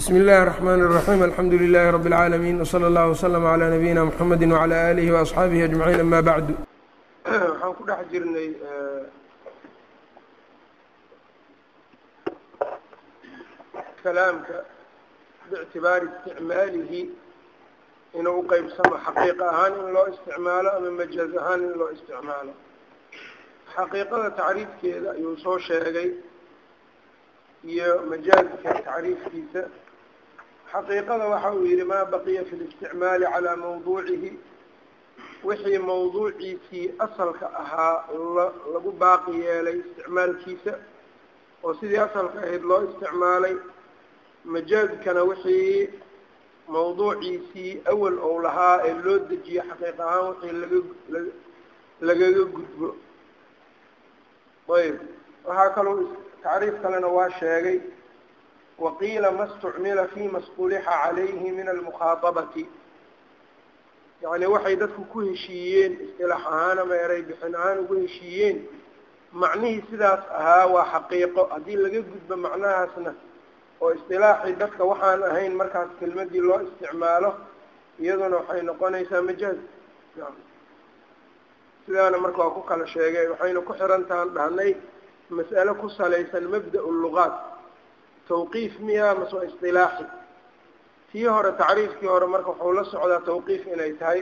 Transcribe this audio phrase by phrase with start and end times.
[0.00, 4.76] bsmi اllahi الرحmn الرaحيم alxamdu لlh رb العaalمين وslى اllه وslم عlى نabيina mحamedi وعlى
[4.90, 6.46] آlih وأصxaabihi أجمaعيin ama bعd
[7.24, 8.48] waxaan ku dhex jirnay
[14.02, 14.56] kalaamka
[15.50, 17.00] bاctibaari isticmaalihi
[18.18, 22.52] inuu uqeybsamo xaqiiq ahaan in loo isticmaalo ama majaaz ahaan in loo isticmaalo
[23.74, 26.08] xaqiiqada tacriifkeeda ayuu soo sheegay
[27.72, 29.62] iyo majaazka tacriifkiisa
[30.76, 34.30] xaqiiqada waxa uu yihi maa baqiya fi listicmaali calaa mawduucihi.
[35.46, 38.04] Wixii mawduuciisii asalka ahaa
[38.74, 40.72] lagu baaqi yeelay isticmaalkiisa
[41.64, 43.54] oo sidii asalka ahayd loo isticmaalay
[44.52, 45.88] majaazkana wixii
[46.74, 51.20] mawduuciisii awal ou lahaa ee loo dejiye xaqiiq ahaan wixii laga
[52.08, 52.88] lagaga gudbo.
[54.78, 54.96] Ayb
[55.46, 55.98] waxaa kaloo
[56.42, 57.78] tacriif kalena waa sheegay
[58.84, 62.64] waqiila ma اstucmila fima اstulixa calayhi min almukhaadabati
[64.22, 68.56] yacni waxay dadku ku heshiiyeen isilaax ahaan ama eray bixin ahaan ugu heshiiyeen
[69.42, 73.12] macnihii sidaas ahaa waa xaqiiqo haddii laga gudbo macnahaasna
[73.82, 77.30] oo isilaaxii dadka waxaan ahayn markaas kelmadii loo isticmaalo
[78.02, 79.56] iyaduna waxay noqonaysaa majaaz
[81.86, 84.72] sidaana marka waa ku kala sheegay waxayna ku xirantahan dhahnay
[85.30, 87.34] mas'ale ku salaysan mabda lugaat
[88.28, 90.04] tawqiif miya mase waa isilaaxi
[91.12, 94.20] tii hore tacriifkii hore marka wuxuu la socdaa tawqiif inay tahay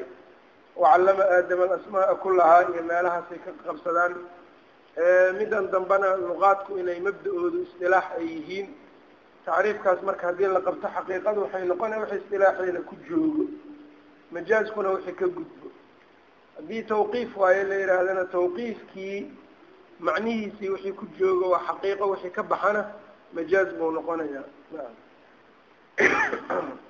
[0.77, 4.14] wacallama aadama alasmaaa kulahaa iyo meelahaasay ka qabsadaan.
[5.38, 8.66] Middan dambena luqaadku inay mabda-oodu istilaax ay yihiin.
[9.46, 13.44] Tacriifkaas marka haddii la qabto xaqiiqadu waxay noqonaya wixii istilaaxeeda ku joogo
[14.34, 15.68] majaazkuna wixii ka gudbo.
[16.56, 19.18] Haddii tawqiif waayo la yihaahdana tawqiifkii
[20.06, 22.83] macnihiisii wixii ku joogo waa xaqiiqo wixii ka baxana
[23.34, 24.44] majaaz buu noqonayaa.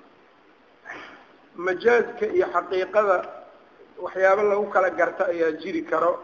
[1.55, 3.17] Majaazka iyo xaqiiqada
[4.03, 6.19] waxyaabo lagu kala garta ayaa jiri karo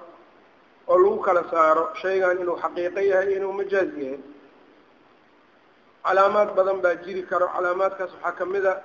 [0.88, 4.20] oo lagu kala saaro shaygan inuu xaqiiqo yahay inuu majaaz yahay.
[6.04, 7.48] Calaamaad badan baa jiri karo.
[7.56, 8.84] Calaamaadkaas waxaa ka mid a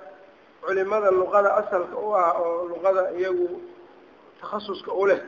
[0.61, 3.61] culimada luqada asalka u ah oo luqada iyagu
[4.41, 5.21] takhasuska u leh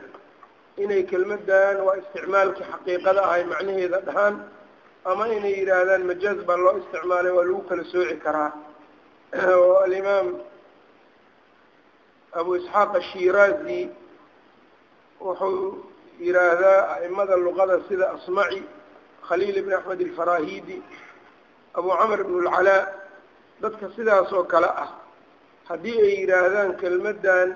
[0.76, 4.34] inay kelmadan waa isticmaalkii xaqiiqada ahay macnaheeda dhahaan
[5.04, 8.52] ama inay yidhaahdaan majaaz baa loo isticmaalay waa lagu kala sooci karaa.
[9.56, 10.28] Oo alimaam
[12.32, 13.88] abu isxaaq ashiraazi
[15.20, 15.84] wuxuu
[16.20, 18.62] yidhaahdaa a'imada luqada sida asmaci
[19.28, 20.82] khaliil ibn axmed alfarahidi
[21.74, 22.88] abu camr ibn اlcalaa
[23.62, 24.90] dadka sidaas oo kale ah.
[25.68, 27.48] Haddii ay yidhaahdaan kelmadan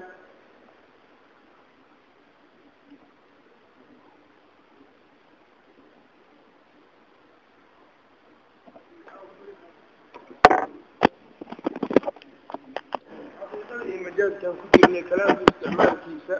[14.15, 16.37] majaazkan ku jirnay kalaamka isticmaalkiisa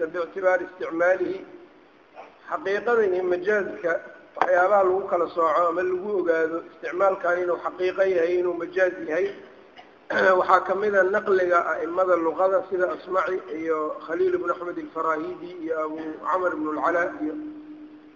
[0.00, 1.46] qaybihiisa biictibaari isticmaalihi
[2.48, 4.00] xaqiiqada iyo majaazka
[4.36, 9.34] waxyaabaha lagu kala sooco ama lagu ogaado isticmaalkan inuu xaqiiqo yahay inuu majaaz yahay
[10.38, 16.52] waxaa kamida naqliga a'imada luqada sida asmaci iyo khaliil ibn axmed alfarahidi iyo abu camr
[16.52, 17.34] ibn اlcalaa iyo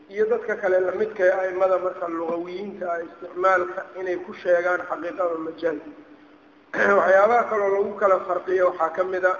[0.09, 5.81] iyo dadka kale lamidka ee a'imada marka lugawiyiinta ah isticmaalka inay ku sheegaan xaqiiqada majaaz.
[6.99, 9.39] Waxyaabaha kaloo lagu kala farqiyo waxaa ka mid a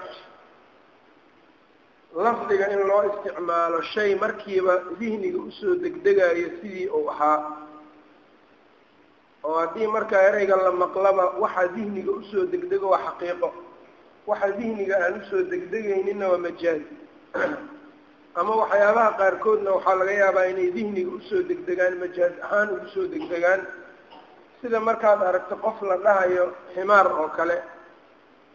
[2.15, 7.65] lafdiga in loo isticmaalo shay markiiba dihniga u soo degdegayo sidii uu ahaa.
[9.43, 13.53] oo haddii markaa ereyga la maqlaba waxaa dihniga u soo degdego waa xaqiiqo.
[14.27, 16.81] Waxa dihniga aan u soo degdegayninna waa majaaz.
[18.39, 23.07] Ama waxyaabaha qaarkoodna waxaa laga yaabaa inay dihniga u soo degdegaan majaaz ahaan ugu soo
[23.07, 23.67] degdegaan.
[24.61, 27.74] Sida markaad aragto qof la dhahayo ximaar oo kale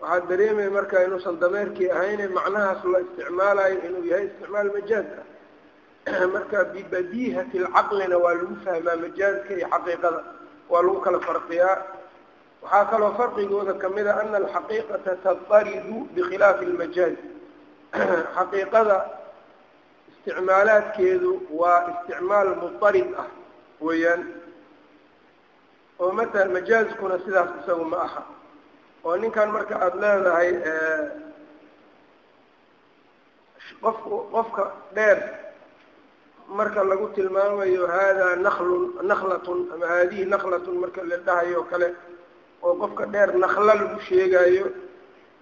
[0.00, 6.26] waxaad dareemaya marka inuusan dameerkii ahayne macnahaas la isticmaalayo inuu yahay isticmaal majaaz ah.
[6.34, 10.24] Marka bibadiihati lcaqlina waa lagu fahmaa majaazka iyo xaqiiqada
[10.70, 11.76] waa lagu kala farqiyaa.
[12.62, 17.16] Waxaa kaloo farqigooda ka mid a ana alxaqiiqata tataridu bikhilaafi lmajaaz
[18.36, 18.96] xaqiiqada
[20.10, 23.28] isticmaalaadkeedu waa isticmaal mutarid ah
[23.80, 24.22] weeyaan.
[26.00, 28.39] Oo matala majaazkuna sidaas isagu ma aha
[29.04, 30.50] oo ninkan marka aada leedahay
[33.82, 34.64] qofku qofka
[34.94, 35.18] dheer
[36.48, 41.94] marka lagu tilmaamayo haadaa naklun naklatun ama haadihi naklatun marka la dhahayo kale
[42.62, 44.66] oo qofka dheer nakla lagu sheegayo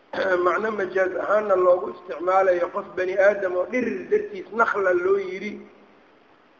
[0.44, 5.52] macno majaaz ahaana loogu isticmaalayo qof bani aadam oo dhirir dartiis nakla loo yidhi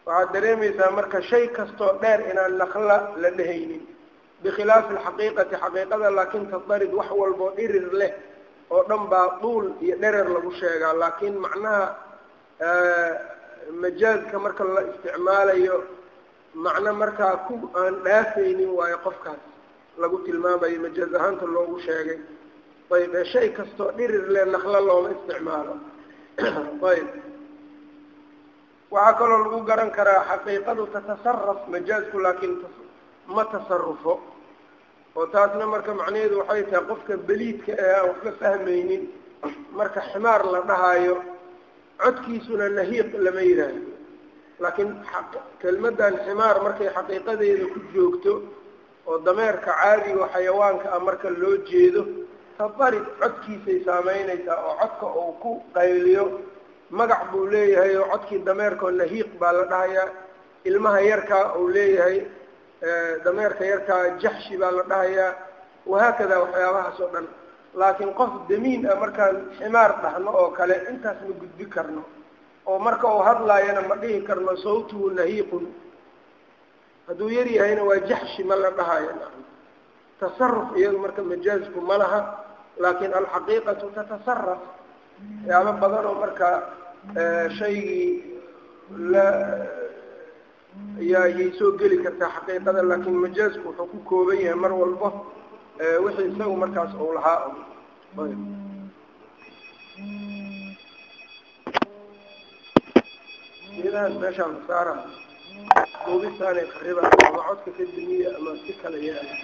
[0.06, 3.97] waxaad dareemaysaa marka shay kastoo dheer inaan nakla la dhehaynin
[4.43, 8.12] bikhilaafi alxaqiiqati xaqiiqada laakin tadarid wax walboo dhirir leh
[8.75, 11.85] oo dhan baa duul iyo dherer lagu sheegaa laakiin macnaha
[13.82, 15.76] majaazka marka la isticmaalayo
[16.64, 19.40] macno markaa ku aan dhaafaynin waayo qofkaas
[20.00, 22.19] lagu tilmaamayo majaaz ahaanta loogu sheegay
[22.96, 25.75] ayb shay kastoo dhirir leh naklo looma isticmaalo
[26.93, 27.08] ayb
[28.94, 32.55] waxaa kaloo lagu garan karaa xaqiiqadu tatasaraf majaazku laakiin
[33.34, 34.14] ma tasarufo
[35.19, 39.02] oo taasna marka macnaheedu waxay tahay qofka beliidka ee aan waxba fahmaynin
[39.78, 41.16] marka ximaar la dhahaayo
[42.02, 43.82] codkiisuna nahiiq lama yidhaahdo
[44.62, 44.90] laakiin
[45.62, 48.32] kelmaddan ximaar markay xaqiiqadeeda ku joogto
[49.08, 52.02] oo dameerka caadigo xayawaanka ah marka loo jeedo
[52.58, 56.25] tabarid codkiisay saameynaysaa oo codka uu ku qayliyo
[56.98, 60.08] magac buu leeyahay oo codkii dameerkaoo nahiiq baa la dhahayaa
[60.69, 62.19] ilmaha yarkaa uu leeyahay
[63.25, 65.30] dameerka yarkaa jaxshi baa la dhahayaa
[65.86, 67.26] wahaakada waxyaabahaas oo dhan.
[67.80, 72.02] Laakiin qof damiin ah markaan ximaar dhahno oo kale intaas ma gudbi karno.
[72.66, 75.64] Oo marka uu hadlaayana ma dhihi karno sawtuhu nahiiqun
[77.08, 79.12] hadduu yar yahayna waa jaxshi ma la dhahayo
[80.20, 82.20] tasaruf iyadu marka majaazku ma laha
[82.82, 84.58] laakiin alxaqiiqatu tatasaraf
[85.46, 86.48] waxyaabo badan oo marka
[87.58, 88.10] shaygii
[89.12, 89.26] la
[91.12, 95.08] yaa yay soo geli kartaa xaqiiqada laakiin majaazku wuxuu ku kooban yahay mar walbo
[96.04, 97.40] wixii isagu markaas uu lahaa.
[103.76, 104.94] Geedahaas meeshaan saara
[106.04, 109.36] duubistaanay qariba ama codka ka dimiya ama si kale yaalla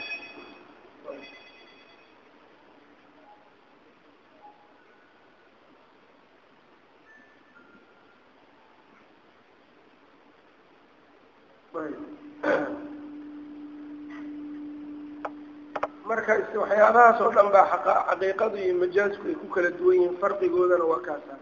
[16.23, 17.65] marka waxyaabahaas oo dhan baa
[18.09, 21.33] xaqiiqadu iyo majaazku ay ku kala duwan yihiin farqigoodana waa kaasa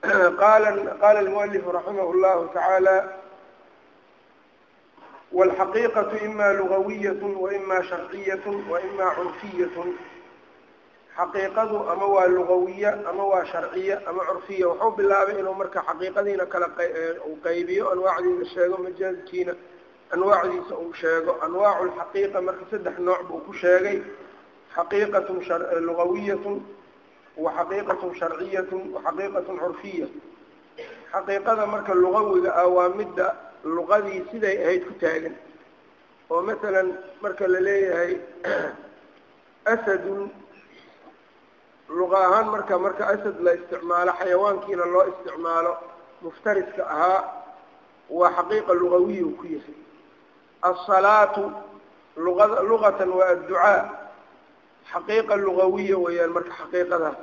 [0.41, 0.69] qala
[1.03, 2.95] qala almualifu raximah llahu tacaala
[5.37, 9.87] wاlxaqiiqaةu ima lugawiyaة waima sharciyaة waima curfiyaة
[11.17, 16.67] xaqiiqadu ama waa lugawiya ama waa sharciya ama curfiya wuxuu bilaabay inuu marka xaqiiqadiina kala
[17.45, 19.53] qaybiyo anwaacdiina sheego majaazkiina
[20.12, 21.36] anwaacdiisa uu sheego.
[21.42, 24.02] Anwaacu lxaqiiqa marka saddex nooc buu ku sheegay.
[24.74, 25.38] Xaqiiqatun
[25.86, 26.62] lugawiyatun
[27.36, 30.06] wa xaqiiqatun sharciyatun wa xaqiiqatun curfiya
[31.12, 35.34] xaqiiqada marka lugawiga ah waa midda luqadii siday ahayd ku taagan.
[36.30, 38.20] Oo masalan marka la leeyahay
[39.74, 40.30] asadun
[41.88, 45.72] luqa ahaan marka marka asad la isticmaalo xayawaankiina loo isticmaalo
[46.22, 47.20] muftariska ahaa
[48.10, 49.74] waa xaqiiqa lugawiya ku yahay
[50.62, 51.52] asalaatu
[52.16, 53.82] luqa luqatan waa adducaa.
[54.92, 57.18] Xaqiiqa lugawiya weeyaan marka xaqiiqadaas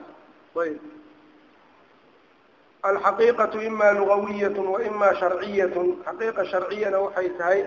[0.61, 0.81] ayb.
[2.83, 7.65] Alxaqiiqatu ima lugawiyat wa ima sharciyatun xaqiiqa sharciyana waxay tahay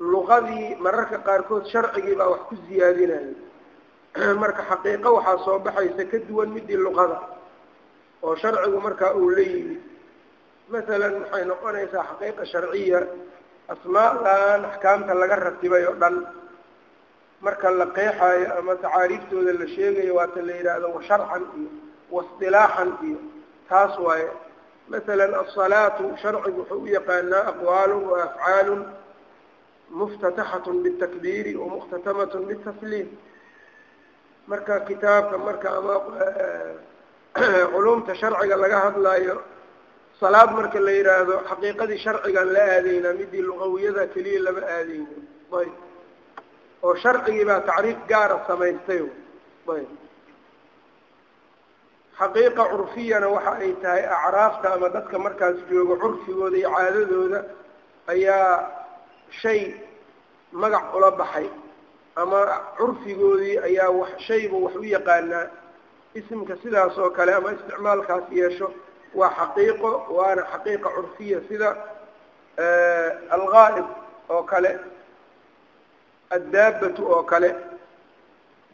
[0.00, 3.34] luqadii mararka qaarkood sharcigii baa wax ku ziyaadinayo
[4.42, 7.20] marka xaqiiqo waxaa soo baxaysa ka duwan midii luqada
[8.22, 9.80] oo sharcigu markaa uu la yimid.
[10.68, 13.06] Masalan waxay noqonaysaa xaqiiqa sharciya
[13.70, 16.26] asmaadan axkaamta laga ratibay oo dhan
[17.40, 21.70] marka la qeexaayo ama tacaariiftooda la sheegayo waata la yidhaahdo wa sharcan iyo
[22.10, 23.18] waisdilaaxan iyo
[23.68, 24.30] taas waaye.
[24.88, 28.82] Masalan asalaatu sharcigu wuxuu u yaqaanaa aqwaalun wa afcaalun
[29.90, 33.08] muftataxatun bitakbiiri wa mukhtatamatun bitasliim.
[34.46, 35.94] Marka kitaabka marka ama
[37.72, 39.42] culumta sharciga laga hadlaayo
[40.20, 45.06] salaad marka la yidhaahdo xaqiiqadii sharcigan la aadaynaa midii luqawiyada keliya lama aadayno
[45.60, 45.72] ayb
[46.86, 49.02] oo sharcigii baa tacriif gaara samaystay.
[49.74, 49.88] Ayb
[52.18, 57.40] xaqiiqa curfiyana waxa ay tahay acraafta ama dadka markaas joogo curfigooda iyo caadadooda
[58.12, 58.52] ayaa
[59.40, 59.60] shay
[60.60, 61.48] magac ula baxay.
[62.22, 62.40] Ama
[62.78, 65.46] curfigoodii ayaa wax shayba wax u yaqaanaa.
[66.18, 68.68] Isimka sidaas oo kale ama isticmaalkaas yeesho
[69.18, 71.70] waa xaqiiqo waana xaqiiqa curfiya sida
[73.36, 73.86] algaa'ib
[74.34, 74.72] oo kale
[76.36, 77.50] addaabatu oo kale.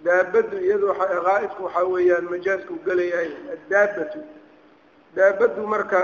[0.05, 0.89] Daabadu iyado
[1.27, 4.19] gaa'ibku waxaa weeyaan majaasku gelayahay addaabatu.
[5.17, 6.01] Daabadu marka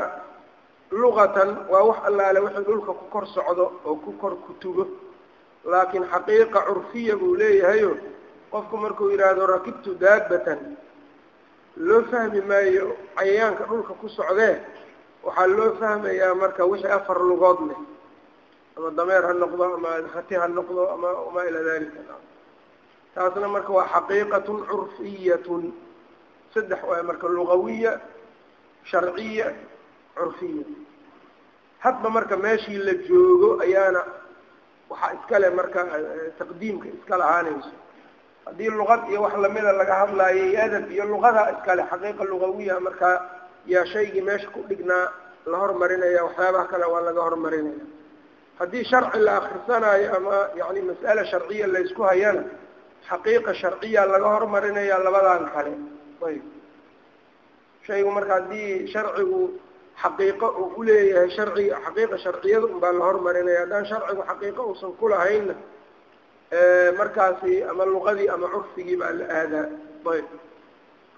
[0.91, 4.85] luqatan waa wax allaale wixii dhulka ku kor socdo oo ku kor kutugo
[5.71, 7.93] laakiin xaqiiqa curfiya buu leeyahayo
[8.53, 10.59] qofku markuu yidhaahdo rakibtu daabatan
[11.77, 14.55] loo fahmi maayo cayayaanka dhulka ku socdee
[15.25, 17.81] waxaa loo fahmayaa marka wixii afar lugood leh
[18.77, 22.01] ama dameer ha noqdo ama hati ha noqdo ama wamaa ilaa dalika
[23.15, 25.65] taasna marka waa xaqiiqatun curfiyatun.
[26.55, 27.93] Saddex waay marka lugawiya
[28.91, 29.47] sharciya
[30.17, 30.65] curfiya.
[31.85, 34.01] Hadba marka meeshii la joogo ayaana
[34.91, 35.81] waxaa iskale marka
[36.39, 37.73] taqdiimka iska lahaanayso
[38.47, 43.17] haddii luqad iyo wax lamida laga hadlaayo iyo adab iyo luqadaa iskale xaqiiqa lugawiya markaa
[43.73, 45.07] yaa shaygii meesha ku dhignaa
[45.51, 47.85] la hormarinaya waxyaabaha kale waa laga hormarinaya.
[48.59, 52.43] Haddii sharci la akrisanaayo ama yani mas'ale sharciya laysku hayana
[53.09, 55.73] xaqiiqa sharciya laga hormarinaya labadan kale.
[56.27, 56.43] Ayb
[57.87, 59.41] shaygu marka haddii sharcigu
[60.03, 65.55] xaqiiqo uu uleeyahay sharciga xaqiiqa sharciyada un baa la hormarinaya haddaan sharcigu xaqiiqo uusan kulahaynna
[66.99, 69.67] markaasi ama luqadii ama curfigii baa la aadaa.
[70.13, 70.27] Ayb.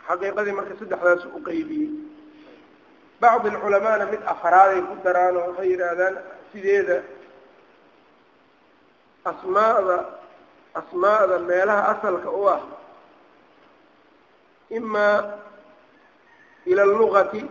[0.08, 1.88] Xaqiiqadii marka saddexdaas u qeybiyey
[3.20, 6.14] bacdi alculamaana mid afaraaday ku daraan oo waxay yidhaahdaan
[6.52, 6.96] sideeda
[9.30, 9.96] asmaada
[10.80, 12.60] asmaada meelaha asalka u ah
[14.78, 15.18] imaa
[16.70, 17.42] ila allugati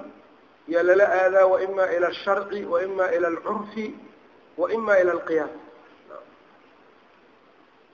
[0.74, 3.86] yaa lala aadaa wa ima ila alsharci wa ima ila alcurfi
[4.58, 5.54] wa ima ila alqiyaas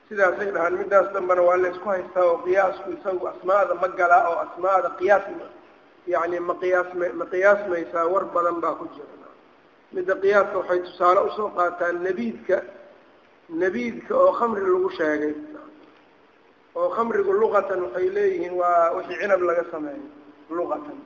[0.10, 4.90] sidaasay dhahaan midaas dambena waa laysku haystaa oo qiyaasku isagu asmaada ma galaa oo asmaada
[5.00, 5.24] qiyaas
[6.14, 9.16] yani ma qiyaasma ma qiyaasmaysaa war badan baa ku jira.
[9.94, 12.58] Midda qiyaaska waxay tusaale u soo qaataan nebiidka
[13.62, 15.34] nebiidka oo khamri lagu sheegay.
[16.80, 20.04] Oo khamrigu luqatan waxay leeyihiin waa wixii cinab laga sameeyo
[20.58, 20.98] luqatan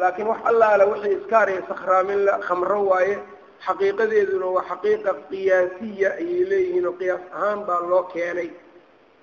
[0.00, 3.16] laakiin wax allaala wixii iskaar iyo sakhraamin la khamro waaye
[3.64, 8.50] xaqiiqadeeduna waa xaqiiqa qiyaasiya ayay leeyihiin oo qiyaas ahaan baa loo keenay.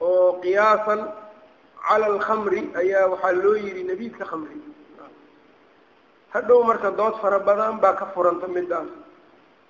[0.08, 1.02] Oo qiyaasan
[1.88, 4.58] cala alkhamri ayaa waxaa loo yidhi nebiidka khamri.
[6.34, 8.90] Hadhow marka dood fara badan baa ka furanta midaas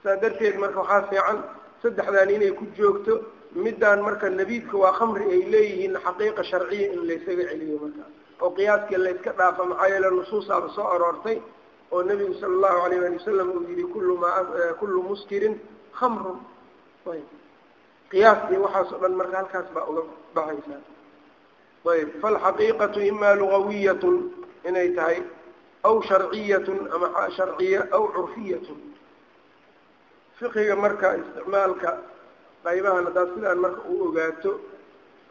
[0.03, 1.37] saa darteed marka waxaa fiican
[1.81, 3.13] saddexdan inay ku joogto
[3.65, 8.03] middaan marka nebiidka waa khamri ay leeyihiin xaqiiqa sharciya in laysaga celiyo marka.
[8.41, 11.37] Oo qiyaaskii layska dhaafa maxaa yeele nusuusaaba soo aroortay
[11.93, 13.85] oo nebigu sala allahu alayh ali wasalam uu yihi
[14.79, 15.55] kullu muskirin
[15.99, 16.39] khamrun.
[17.11, 17.27] Ayb.
[18.11, 20.01] Qiyaaskii waxaas o dhan marka halkaas baa uga
[20.35, 20.81] baxaysaa
[21.93, 22.09] ayb.
[22.21, 24.15] Falxaqiiqatu ima lugawiyatun
[24.69, 25.19] inay tahay
[25.87, 27.07] aw sharciyatun ama
[27.37, 28.79] sharciya aw curfiyatun
[30.39, 31.91] fiqiga marka isticmaalka
[32.65, 34.51] qaybahan haddaad sidaan marka u ogaato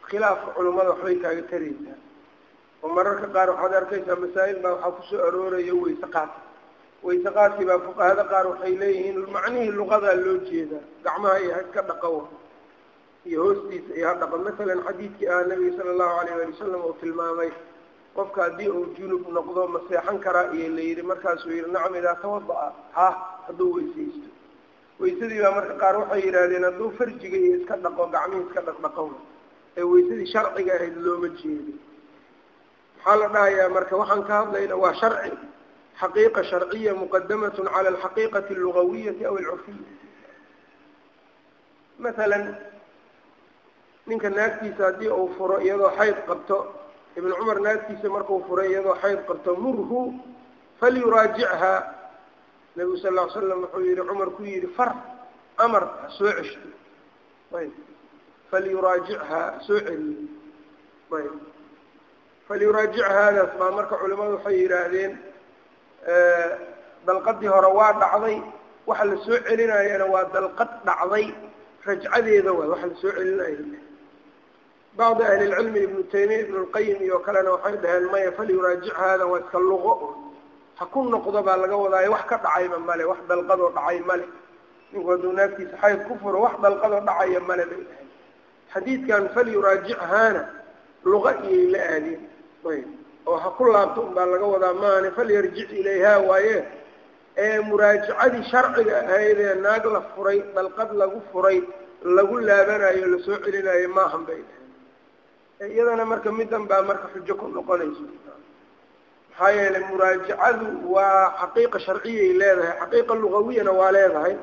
[0.07, 1.97] khilaafka culummada waxbay kaaga taraysaa.
[2.83, 6.29] Oo mararka qaar waxaad arkaysaa masaa'il baa waxaa ku soo arooraya wayse qaad
[7.03, 12.23] wayse baa fuqahada qaar waxay leeyihiin macnihii luqadaa loo jeedaa gacmaha iyo ha iska dhaqawa
[13.29, 16.93] iyo hoostiisa iyo ha dhaqan masalan xadiidkii ah nabiga sala allahu alayh ali wasalam uu
[17.01, 17.51] tilmaamay
[18.17, 22.15] qofka haddii uu junub noqdo ma seexan karaa iyo la yidhi markaasuu yihi nacam idaa
[22.23, 22.67] tawada-a
[22.97, 23.07] ha
[23.47, 24.29] hadduu weysaysto.
[25.01, 29.07] Waysadii baa marka qaar waxay yidhaahdeen hadduu farjiga iyo iska dhaqo gacmihii iska dhaqdhaqow
[29.79, 31.73] ee waysadii sharciga ahayd looma jeedo
[32.97, 35.31] maxaa la dhahayaa marka waxaan ka hadlayna waa sharci
[36.01, 39.85] xaqiiqa sharciya muqadamatun cala alxaqiiqati allugawiyati aw alcurfiya
[41.99, 42.45] masalan
[44.07, 46.57] ninka naagtiisa haddii uu furo iyadoo xayd qabto
[47.17, 49.99] ibn cumar naagtiisa markuu furay iyadoo xayd qabto murhu
[50.79, 51.77] falyuraajichaa
[52.75, 54.91] nabigu sal ll slam wuxuu yihi cumar ku yihi far
[55.65, 56.67] amar ha soo ceshto
[57.59, 57.71] ayb
[58.51, 60.27] falyuraajichaa soo celiyo
[61.19, 61.33] ayb
[62.47, 65.11] falyuraajic haadaas baa marka culimadu waxay yidhaahdeen
[67.07, 68.37] dalqadii hore waa dhacday
[68.87, 71.27] waxa la soo celinayana waa dalqad dhacday.
[71.85, 73.57] Rajcadeeda waay waxa la soo celinaya
[74.97, 79.39] bacdi ahli lcilmi ibnu taymiya ibnu lqayim iyo kalena waxay dhaheen maya falyuraajic haada waa
[79.39, 79.93] iska luqo.
[80.79, 84.25] Ha ku noqdo baa laga wadaayo wax ka dhacayba male wax dalqadoo dhacay male.
[84.91, 88.07] Ninku hadduu naagtiisa xayd ku furo wax dalqadoo dhacaya male bay dhahay
[88.73, 90.43] xadiidkan falyuraajic haana
[91.05, 92.21] luqa iyay la aadeen
[93.29, 96.57] oo ha ku laabto un baa laga wadaa maane falyarjic ilayha waaye.
[97.43, 101.57] Ee muraajacadii sharciga ahaydee naag la furay dalqad lagu furay
[102.17, 104.41] lagu laabanayo la soo celinayo maahan bay
[105.57, 108.03] dhahay iyadana marka midan baa marka xujo ku noqonayso.
[109.31, 114.35] Maxaa yeelay muraajacadu waa xaqiiqa sharciyay leedahay xaqiiqa lugawiyana waa leedahay.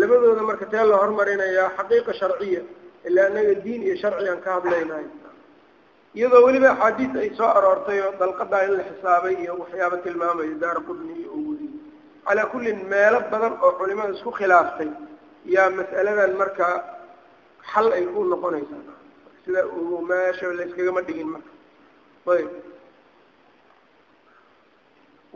[0.00, 2.60] Labadooda marka tee la hormarinayaa xaqiiqa sharciya
[3.08, 5.04] ilaa anaga diin iyo sharci aan ka hadlaynahay
[6.16, 10.80] iyadoo weliba axaadiis ay soo aroortay oo dalqadaa in la xisaabay iyo waxyaaba tilmaamayo daara
[10.88, 11.70] qudni iyo oo weliy
[12.26, 14.90] calaa kullin meelo badan oo culimada isku khilaaftay
[15.54, 16.74] yaa mas'aladan markaa
[17.72, 18.94] xal ay ku noqonaysaa.
[19.44, 19.60] Sida
[20.10, 21.50] meesha la iskagama dhigin marka.
[22.34, 22.50] Ayb.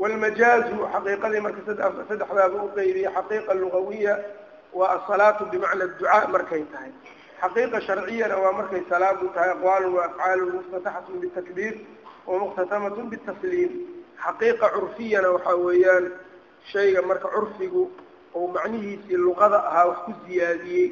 [0.00, 4.14] Wاlmajaazu xaqiiqadii marka saddexdaaba uqeybiyey xaqiiqa lugawiya
[4.78, 6.92] waa asalaatu bimacna ducaa markay tahay
[7.40, 11.74] xaqiiqa sharciyana waa markay salaadu tahay aqwaalu waafcaalu muftataxatu bitakbiir
[12.26, 13.72] wamukhtatamatu bitasliim.
[14.24, 16.04] Xaqiiqa curfiyana waxaa weeyaan
[16.72, 17.82] shayga marka curfigu
[18.34, 20.86] oo macnihiisii luqada ahaa wax ku ziyaadiyey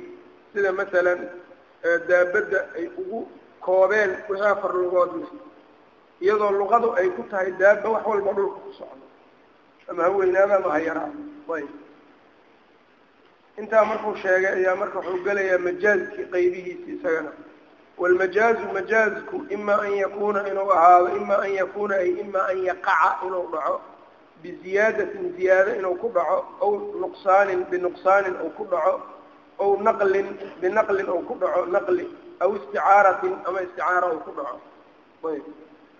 [0.52, 1.20] sida masalan
[2.08, 3.20] daabadda ay ugu
[3.66, 5.12] koobeen wixii afar lugood
[6.24, 9.04] iyadoo luqadu ay ku tahay daaba wax walba dhulka ku socdo.
[9.90, 11.10] Ama ha weynaada ama ha yaraa
[11.56, 11.68] ayb
[13.60, 17.30] intaa markuu sheegay ayaa marka wuxuu gelayaa majaazkii qaybihiisi isagana.
[18.00, 23.46] Waalmajaazu majaazku ima an yakuuna inuu ahaado ima an yakuuna ay ima an yaqaca inuu
[23.52, 23.76] dhaco
[24.42, 28.94] biziyaadatin ziyaado inuu ku dhaco aw nuqsaanin binuqsaanin uu ku dhaco
[29.62, 30.28] aw naqlin
[30.60, 32.04] binaqlin uu ku dhaco naqli
[32.42, 34.56] aw isticaaratin ama isticaara uu ku dhaco.
[35.30, 35.44] Ayb.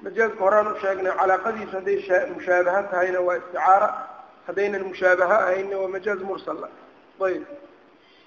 [0.04, 1.98] Majaazka horaan u sheegnay calaaqadiisu hadday
[2.34, 3.88] mushaabaha tahayna waa isticaara
[4.46, 6.68] haddaynan mushaabaha ahayna waa majaaz mursala
[7.20, 7.44] ayb.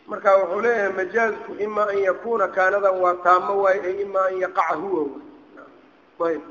[0.07, 4.75] Marka wuxuu leeyahay majaazku ima an yakuna kaanadan waa taamo waayo e ima an yaqaca
[4.75, 5.03] huwa
[6.29, 6.41] ayb.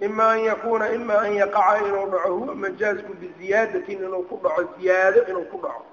[0.00, 5.20] Ima an yakuna ima an yaqaca inuu dhaco huwa majaazku biziyaadatin inuu ku dhaco ziyaado
[5.30, 5.84] inuu ku dhaco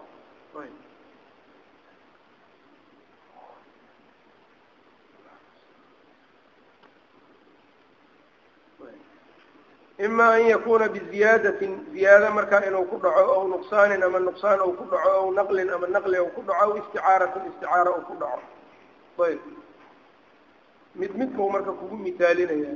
[0.62, 0.74] ayb
[10.06, 14.86] ima an yakuna biziyaadatin ziyaado markaa inuu ku dhaco aw nuqsaanin ama nuqsaan uu ku
[14.92, 18.42] dhaco aw naqlin ama naqli uu ku dhaco aw isticaaratin isticaara uu ku dhaco.
[19.26, 19.40] Ayb.
[20.96, 22.74] Mid midkau marka kugu misaalinaya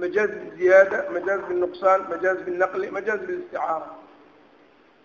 [0.00, 3.88] majaaz biziyaada majaaz binuqsaan majaaz binaqli majaaz bilisticaara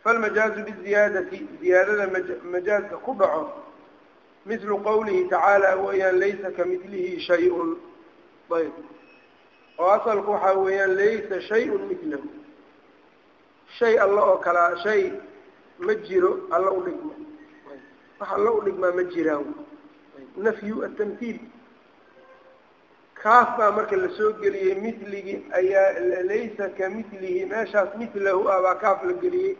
[0.03, 2.05] falmajaazu biziyaadati ziyaadada
[2.53, 3.43] majaazka ku dhaco
[4.49, 7.69] mislu qawlihi tacaala weyaan laysa kamidlihi shay-un.
[8.57, 8.73] Ayb
[9.79, 12.29] oo asalku waxaa weeyaan laysa shay-un midlahu
[13.77, 15.01] shay alla oo kalaa shay
[15.85, 17.13] ma jiro alla u dhigma.
[18.19, 19.45] Wax alla u dhigmaa ma jiraan.
[20.45, 21.39] Nafyu atamhiil
[23.23, 28.75] kaaf baa marka la soo geliyey mitligii ayaa laysa ka mitlihi meeshaas mitlahu ah baa
[28.83, 29.53] kaaf la geliyey.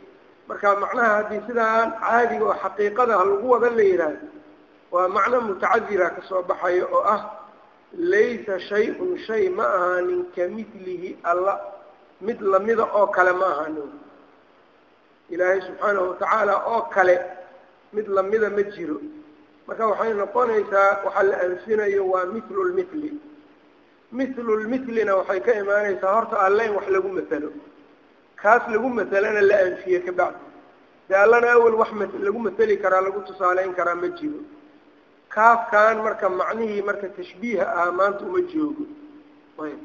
[0.47, 4.27] Marka macnaha haddii sidaan caadiga oo xaqiiqada ha lagu wada la yidhaahdo
[4.91, 7.21] waa macno mutacadira ka soo baxayo oo ah
[7.93, 11.54] laysa shay-un shay ma ahaanin ka mitlihi alla
[12.21, 13.91] mid lamida oo kale ma ahaanin
[15.30, 17.15] ilaahay subxaanahu watacaala oo kale
[17.93, 18.97] mid lamida ma jiro
[19.67, 23.12] marka waxay noqonaysaa waxaa la anfinayo waa mithlu lmithli
[24.12, 27.50] mithlu lmithlina waxay ka imaanaysaa horta alle in wax lagu masalo
[28.41, 30.45] kaas lagu masalana la anfiye kabacdi
[31.10, 31.89] dee allana awel wax
[32.26, 34.39] lagu masali karaa lagu tusaaleyn karaa ma jiro
[35.38, 38.86] kaafkan marka macnihii marka tashbiiha ahaa maanta uma joogo.
[39.63, 39.80] Ayb.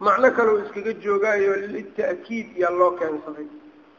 [0.00, 3.48] Macno kaleo iskaga joogaayo lita'kiid yaa loo keensaday.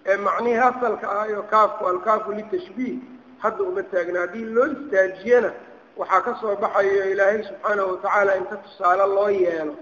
[0.06, 3.00] Ee macnihii asalka ahayo kaafku alkaafu litashbiih
[3.44, 4.20] hadda uma taagna.
[4.20, 5.52] Haddii loo istaajiyana
[5.98, 9.76] waxaa ka soo baxayo ilaahay subxaanahu watacaala inta tusaale loo yeelo.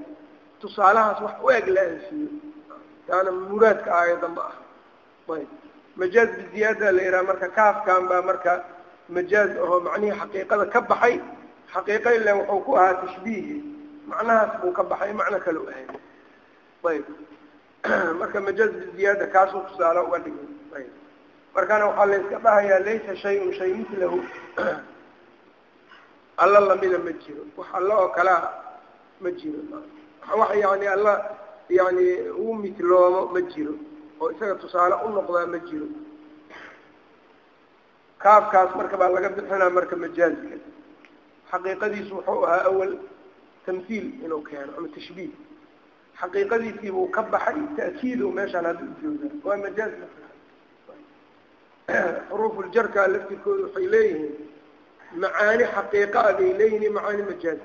[0.60, 2.30] Tusaalahaas wax u eg la anfiyo
[3.08, 4.56] taana muraadka aayadda ah.
[5.36, 5.48] Ayb.
[5.96, 8.64] Majaaz biziyaada la yidhaha marka kaafkan baa marka
[9.10, 11.22] majaaz ahoo macnihii xaqiiqada ka baxay
[11.74, 13.56] xaqiiqa ilan wuxuu ku ahaa tashbiihi.
[14.08, 15.86] Macnahaas buu ka baxay macno kale u ahay
[16.90, 17.06] ayb.
[18.20, 20.48] Marka majaaz biziyaada kaasuu tusaale uga dhigay.
[20.78, 20.92] Ayb.
[21.56, 24.24] Markana waxaa la yska dhahayaa laysa shay-un shay mitlahu
[26.44, 27.44] alla lamida ma jiro.
[27.58, 28.52] Wax alla oo kalea
[29.22, 29.60] ma jiro.
[30.38, 31.14] Wax yani alla
[31.70, 33.74] yani uu mitloomo ma jiro.
[34.22, 35.86] Oo isaga tusaale u noqdaa ma jiro
[38.24, 40.56] kaafkaas marka baa laga bixinaa marka majaazka
[41.52, 42.92] xaqiiqadiisu wuxuu ahaa awal
[43.66, 45.32] tamhiil inuu keeno ama tashbiih.
[46.22, 49.94] Xaqiiqadiisii buu ka baxay ta'kiid u meeshaan hadda u joogaa waa majaaz
[52.30, 54.34] xuruufuljarka laftirkooda waxay leeyihiin
[55.22, 57.60] macaani xaqiiqa a bay leeyihiin macaani majaaz.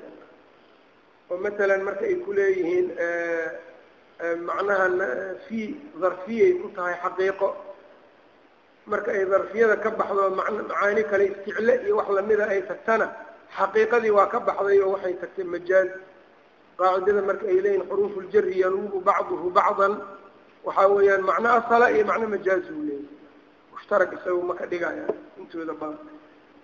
[1.31, 2.87] Oo matalan marka ay ku leeyihiin
[4.49, 4.87] macnaha
[5.49, 5.59] fi
[6.01, 7.49] darfiyay ku tahay xaqiiqo
[8.87, 13.07] marka ay darfiyada ka baxdo macaani kale isticle iyo wax lamida ay tagtana
[13.57, 15.89] xaqiiqadii waa ka baxday oo waxay tagtay majaaz.
[16.79, 20.03] Qaacidada marka ay leeyihiin xuruufu ljari yanuubu bacduhu bacdan
[20.65, 23.09] waxaa weeyaan macno asala iyo macno majaaz uu leeyahy
[23.73, 25.07] mushtarak isaga ma ka dhigaya
[25.39, 25.99] intooda badan.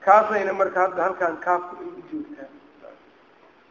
[0.04, 2.60] Kaasayna marka hadda halkaan kaafka ay u joogtaan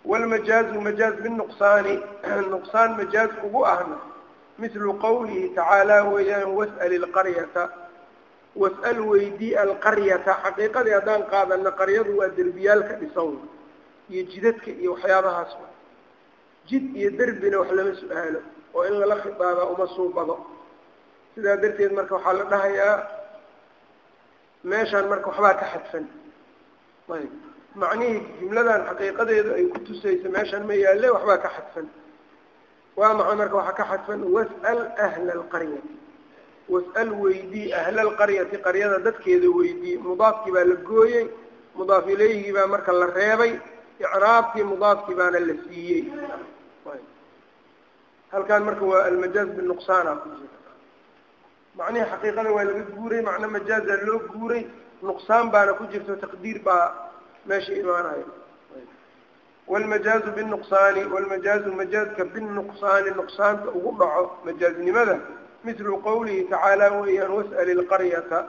[0.06, 2.00] wlmajaazu majaaz binuqsaani
[2.54, 3.98] nuqsaan majaaz ugu ahna
[4.58, 7.70] mithlu qawlihi tacaala weeyaan was'al ilqaryata
[8.62, 13.32] was'al weydii alqaryata xaqiiqadii haddaan qaadana qaryadu waa derbiyaalka dhisan
[14.12, 15.52] iyo jidadka iyo waxyaabahaas
[16.69, 18.39] jid iyo derbina wax lama su'aalo
[18.76, 20.36] oo in lala khitaabaa uma suubado.
[21.36, 22.95] Sidaa darteed marka waxaa la dhahayaa
[24.72, 26.06] meeshaan marka waxbaa ka xadfan.
[27.15, 27.32] Ayb
[27.82, 31.88] macnihii jumladan xaqiiqadeedu ay ku tusayso meeshaan ma yaalle waxbaa ka xadfan.
[33.00, 34.19] Waa maxay marka waxaa ka xadfan?
[34.36, 35.93] Was'al ahla alqaryati
[36.74, 39.96] was'al weydii ahla alqaryati qaryada dadkeeda weydii.
[40.08, 41.26] Mudaafkii baa la gooyey
[41.78, 43.54] mudaaf ilayhigii baa marka la reebay
[44.04, 46.04] icraabkii mudaafkii baana la siiyey.
[48.32, 50.58] Halkan marka waa almajaaz binuqsaana ku jira.
[51.78, 54.64] Macnihii xaqiiqada waa laga guuray macno majaaza loo guuray
[55.08, 56.86] nuqsaan baana ku jirto taqdiir baa
[57.48, 58.26] meesha imaanaya
[59.72, 65.16] wlmajaazu binuqsaani wlmajaazu majaazka binuqsaani nuqsaanta ugu dhaco majaaznimada
[65.65, 68.39] mithlu qawlihi tacaala weeyaan was'al ilqaryata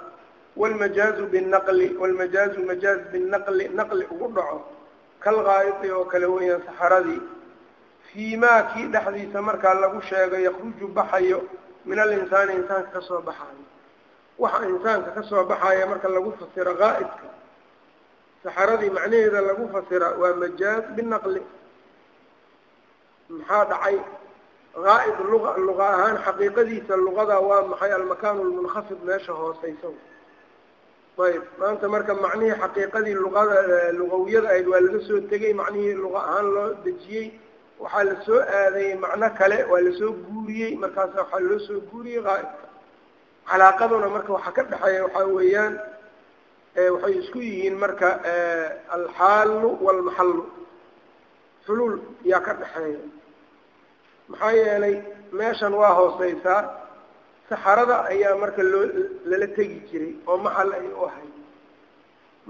[0.61, 4.59] wlmajaazu binaqli wlmajaazu majaaz binaqli naqli ugu dhaco
[5.25, 7.20] kalgaa'iti oo kale weeyaan saxaradii
[8.12, 11.40] fii maa kii dhexdiisa markaa lagu sheego yakruju baxayo
[11.88, 13.64] min alinsaani insaanka ka soo baxayo
[14.42, 17.29] waxa insaanka ka soo baxaya marka lagu fasiro qaa'idka
[18.44, 21.42] saxaradii macnaheeda lagu fasira waa majaaz binaqli
[23.38, 23.96] maxaa dhacay
[24.75, 27.93] qaa'id luqa luqa ahaan xaqiiqadiisa luqada waa maxay?
[27.93, 29.89] Almakaanu lmunkhafid meesha hooseysa
[31.21, 33.57] ayb maanta marka macnihii xaqiiqadii luqada
[33.99, 37.27] lugawiyada ahayd waa laga soo tegay macnihii luqa ahaan loo dejiyey
[37.83, 42.23] waxaa la soo aadayey macno kale waa la soo guuriyey markaasa waxaa loo soo guuriyey
[42.27, 42.65] qaa'idka
[43.51, 45.75] calaaqaduna marka waxaa ka dhexeeya waxaa weeyaan
[46.95, 48.09] waxay isku yihiin marka
[48.97, 50.45] alxaalu walmaxallu
[51.67, 51.97] xuluul
[52.31, 52.99] yaa ka dhexeeya
[54.31, 54.97] maxaa yeelay
[55.38, 56.61] meeshan waa hooseysaa
[57.49, 58.85] saxarada ayaa marka loo
[59.31, 61.35] lala tegi jiray oo maxal ay u ahayd.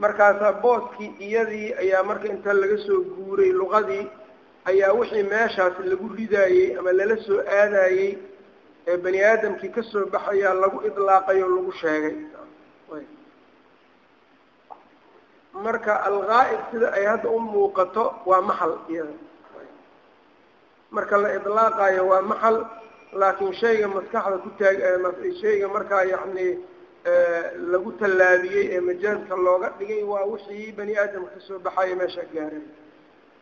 [0.03, 4.05] Markaasaa booskii iyadii ayaa marka inta laga soo guuray luqadii
[4.71, 8.11] ayaa wixii meeshaas lagu ridaayey ama lala soo aadayey
[8.91, 12.17] ee bani aadamkii ka soo baxayaa lagu idlaaqay oo lagu sheegay.
[15.65, 19.15] Marka algaa'ib sida ay hadda u muuqato waa maxal iyada
[20.91, 22.67] marka la idlaaqayo waa maxal
[23.13, 24.79] laakiin shayga maskaxda ku taag
[25.41, 26.59] shayga markaa yacni
[27.73, 32.65] lagu tallaabiyey ee majaazka looga dhigay waa wixii bani aadamka ka soo baxaya meesha gaaray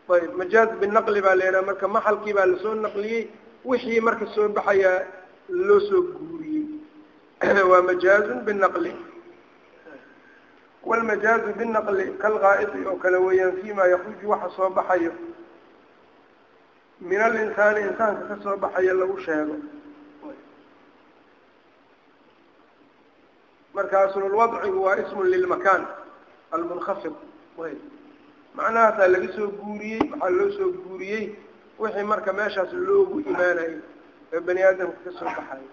[0.09, 3.29] ayb majaaz binaqli baa la yidhaha marka maxalkii baa la soo naqliyey
[3.65, 5.05] wixii marka soo baxayaa
[5.49, 6.65] loo soo guuriyey.
[7.69, 8.93] Waa majaazun binaqli.
[10.85, 15.11] Wlmajaazu binaqli kalgaa'idi oo kale weeyaan fima yakruju waxa soo baxayo
[17.01, 19.55] min alinsaani insaanka ka soo baxaya lagu sheego.
[23.73, 25.83] Marka aslulwadcigu waa ismun lilmakaan
[26.51, 27.13] almunkhafid
[28.55, 31.25] macnahaasaa laga soo guuriyey waxaa loo soo guuriyey?
[31.79, 33.79] Wixii marka meeshaas loogu imaanayo
[34.33, 35.67] ee bani aadamka ka soo baxayo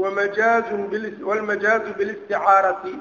[0.00, 0.74] wamajaazu
[1.28, 2.94] wlmajaazu bilisticaarati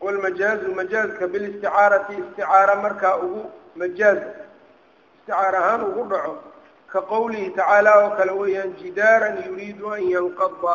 [0.00, 4.18] wlmajaazu majaazka bilisticaarati isticaara markaa ugu majaaz
[5.16, 6.34] isticaar ahaan ugu dhaco
[6.92, 10.74] ka qowlihi tacaala oo kale weeyaan jidaaran yuriidu an yanqada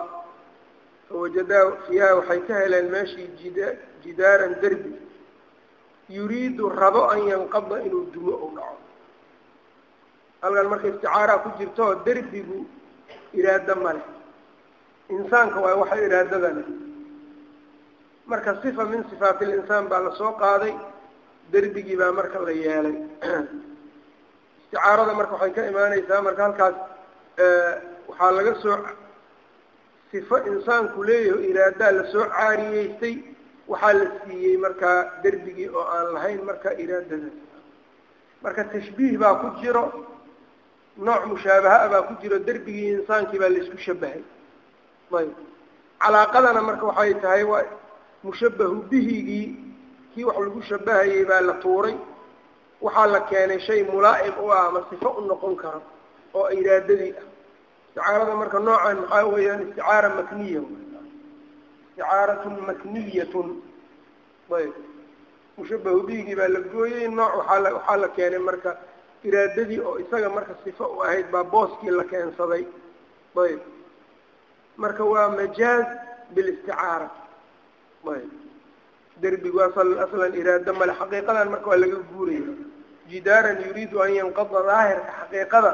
[1.07, 3.67] fawajadaa fiiha waxay ka heleen meeshii jida
[4.03, 4.91] jidaaran derbi
[6.17, 8.77] yuriidu rabo an yanqada inuu dumo u dhaco.
[10.41, 12.59] Halkan marka isticaaraa ku jirto derbigu
[13.39, 14.01] iraado male
[15.09, 16.67] insaanka waay waxa iraadada leh.
[18.29, 20.73] Marka sifa min sifaati linsaan baa la soo qaaday
[21.51, 22.95] derbigii baa marka la yeelay.
[24.63, 26.75] Isticaarada marka waxay ka imaaneysaa marka halkaas
[28.09, 28.77] waxaa laga soo
[30.11, 33.15] sifo insaanku leeyahay iraadaa la soo caariyeystay
[33.71, 37.29] waxaa la siiyey markaa derbigii oo aan lahayn marka iraadada
[38.43, 39.83] marka tashbiih baa ku jiro
[41.07, 44.21] nooc mushaabaha baa ku jiro derbigii insaankii baa la isku shabahay
[45.19, 45.31] ayb.
[46.01, 47.65] Calaaqadana marka waxay tahay waa
[48.23, 49.47] mushabahu bihigii
[50.19, 51.95] kii wax lagu shabahayey baa la tuuray
[52.81, 55.81] waxaa la keenay shay mulaa'iq u ah ama sifo u noqon karo
[56.33, 57.23] oo iraadadii ah.
[57.87, 59.61] Isticaarada marka noocan maxaa weeyaan?
[59.67, 63.47] Isticaara makniya isticaaratun makniyatun.
[64.57, 64.73] Ayb.
[65.57, 68.71] Mushabahu bihigii baa la gooyey nooc waaa waxaa la keenay marka
[69.23, 72.63] iraadadii oo isaga marka sifo u ahayd baa booskii la keensaday.
[73.45, 73.59] Ayb.
[74.81, 75.85] Marka waa majaaz
[76.35, 77.07] bilisticaara
[78.15, 78.38] ayb
[79.21, 82.53] derbigu asal aslan iraado male xaqiiqadan marka waa laga guuraya.
[83.09, 85.71] Jidaaran yuriidu an yanqada daahirka xaqiiqada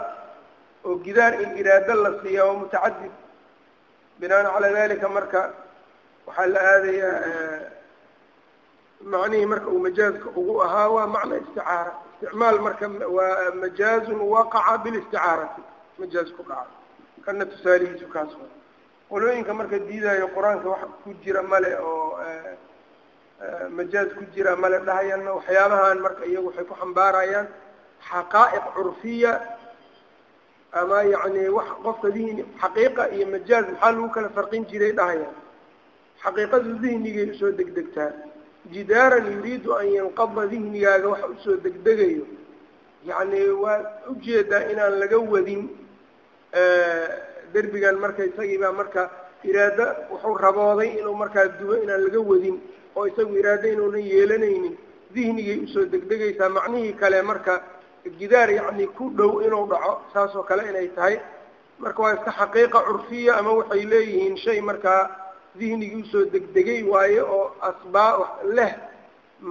[0.85, 3.11] oo gidaar in iraado la siiya waa mutacadid.
[4.19, 5.41] Binaan calaa dalika marka
[6.27, 7.15] waxaa la aadayaa
[9.11, 11.91] macnihii marka uu majaazka ugu ahaa waa macna isticaara.
[12.21, 12.85] Isticmaal marka
[13.17, 15.61] waa majaazun waqaca bilisticaarati
[15.99, 16.71] majaaz ku dhaca.
[17.25, 18.31] Kana tusaalihiisu kaas
[19.09, 22.17] qolooyinka marka diidayo qur'aanka wax ku jira male oo
[23.69, 27.47] majaaz ku jira male dhahayana waxyaabahan marka iyagu waxay ku xambaarayaan
[28.09, 29.33] xaqaa'iq curfiya
[30.73, 35.35] ama yacni wax qofka dihni xaqiiqa iyo majaaz maxaa lagu kala farqin jiray dhahayaan.
[36.23, 38.11] Xaqiiqadu dihnigay u soo degdegtaa.
[38.71, 42.25] Jidaaran yuriidu an yanqada dihnigaaga waxa u soo degdegayo.
[43.05, 45.69] Yacni waa u jeedaa inaan laga wadin
[47.53, 49.11] derbigan marka isagiibaa marka
[49.43, 52.57] iraado wuxuu rabooday inuu markaa dubo inaan laga wadin
[52.95, 54.75] oo isagu iraado inuunan yeelanaynin
[55.15, 57.53] dihnigay u soo degdegaysaa macnihii kale marka
[58.19, 61.15] gidaar yacni ku dhow inuu dhaco saas oo kale inay tahay.
[61.83, 65.01] Marka waa iska xaqiiqa curfiya ama waxay leeyihiin shay markaa
[65.59, 68.11] dihnigii u soo degdegay waaye oo asbaa
[68.57, 68.71] leh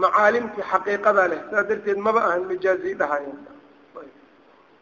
[0.03, 3.39] macaalimtii xaqiiqada leh saas darteed maba ahan majaazi dhahayan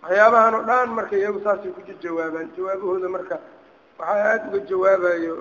[0.03, 3.37] waxyaabahan oo dhan marka iyagu saasay ku jawaabaan jawaabahooda marka
[3.99, 5.35] waxaa aada uga jawaabayo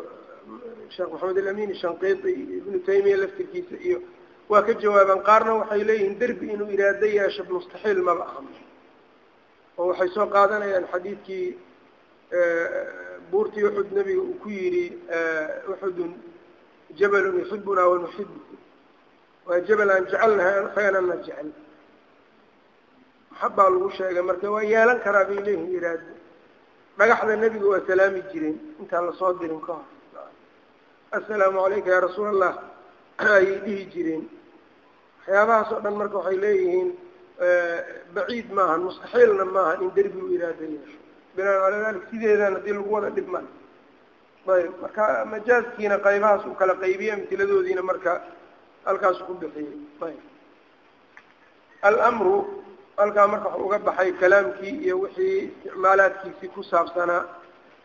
[0.96, 4.00] sheekh maxamed alamin shanqiiti iyo ibnu taymiya laftirkiisa iyo
[4.52, 8.42] waa ka jawaabaan qaarna waxay leeyihiin derbi inuu iraado yeesho mustaxiil maba aha.
[9.78, 11.48] Oo waxay soo qaadanayaan xadiidkii
[13.32, 14.86] buurtii uxud nebiga uu ku yidhi
[15.72, 16.12] uxudun
[17.00, 18.36] jabalun yuxibunaa wanuxibu
[19.48, 21.50] waa jabal aan jecelnahay isaganana jecel.
[23.32, 26.14] Maxabaa lagu sheegay marka waa yeelan karaa bay leeyihiin iraado
[26.98, 29.86] dhagaxda nebiga waa salaami jireen intaan la soo dirin ka hor
[31.12, 32.54] assalaamu calayka yaa rasuul allah
[33.20, 34.24] ayay dhihi jireen.
[35.20, 36.90] Waxyaabahaas oo dhan marka waxay leeyihiin
[38.16, 41.00] baciid maahan mustaxiilna maahan in derbi u iraado yeesho.
[41.36, 47.14] Binaan calaa dalik sideedan haddii lagu wada dhib ayb marka majaaskiina qaybahaas uu kala qaybiyey
[47.18, 48.12] amtiladoodiina marka
[48.86, 49.78] halkaasu ku bixiyey.
[51.84, 52.36] Ayb almru
[52.98, 57.24] halkaa marka waxu uga baxay kalaamkii iyo wixii isticmaalaadkiisii ku saabsanaa.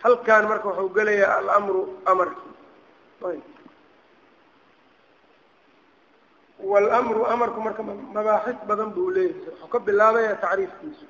[0.04, 1.80] Halkan marka waxau gelayaa alamru
[2.12, 2.45] amarkii
[3.24, 3.42] ayb.
[6.58, 9.50] Walamru amarku marka mabaaxis badan buu leeyahay.
[9.50, 11.06] Wuxuu ka bilaabaya tacriifkiisu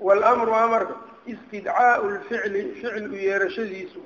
[0.00, 0.94] walamru amarka
[1.26, 4.00] istidcaau lficli ficil u yeerashadiisu.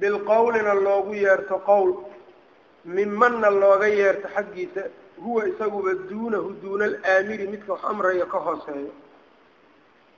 [0.00, 1.90] Bilqowlina loogu yeerto qowl.
[2.84, 4.82] Mimanna looga yeerto xaggiisa.
[5.22, 8.92] Huwa isaguba duunahu duuna alaamiri midka wax amraya ka hooseeyo.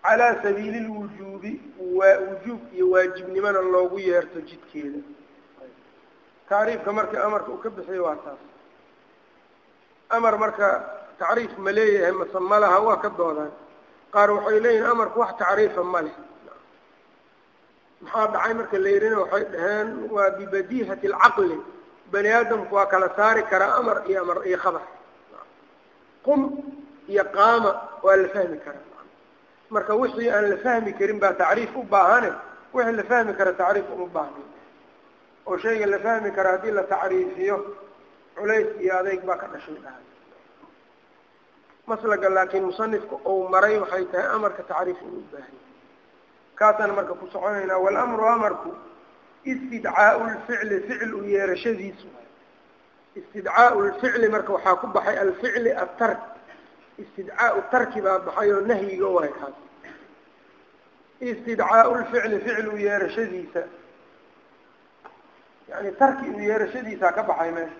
[0.02, 1.60] Calaa sabiili lwujuubi
[2.04, 4.98] waa wujuub iyo waajibnimona loogu yeerto jidkeeda.
[6.48, 8.38] Tacriifka marka amarka uu ka bixiyo waa taas.
[10.16, 10.66] Amar marka
[11.18, 13.52] tacriif ma leeyahay mase ma laha waa ka doodaan.
[14.14, 16.16] Qaar waxay leeyihiin amarku wax tacriifa ma leh.
[18.02, 21.58] Maxaa dhacay marka la yidhina waxay dhaheen waa bibadiihati alcaqli.
[22.12, 24.82] Bani aadamku waa kala saari karaa amar iyo amar iyo khabar.
[26.24, 26.40] Qum
[27.12, 27.70] iyo qaama
[28.04, 28.84] waa la fahmi karaa
[29.74, 32.30] marka wixii aan la fahmi karin baa tacriif u baahane
[32.74, 34.42] wixii la fahmi kara tacriif uma baahna
[35.48, 37.56] oo shayga la fahmi kara haddii la tacriifiyo
[38.36, 40.04] culays iyo adeyg baa ka dhashay dhahay
[41.86, 45.62] maslaga laakiin musanifka uu maray waxay tahay amarka tacriif uu u baahanya
[46.58, 48.70] kaasaan marka ku soconaynaa walamru amarku
[49.52, 52.06] istidcaau lficli ficil u yeerashadiisu.
[53.20, 56.20] Istidcaau lficli marka waxaa ku baxay alficli atark
[57.02, 59.56] istidcaau tarki baa baxay oo nahyiga waay kaas
[61.30, 63.62] istidcaau lficli ficil yeerashadiisa.
[65.68, 67.76] Yani tarki u yeerashadiisaa ka baxay meesha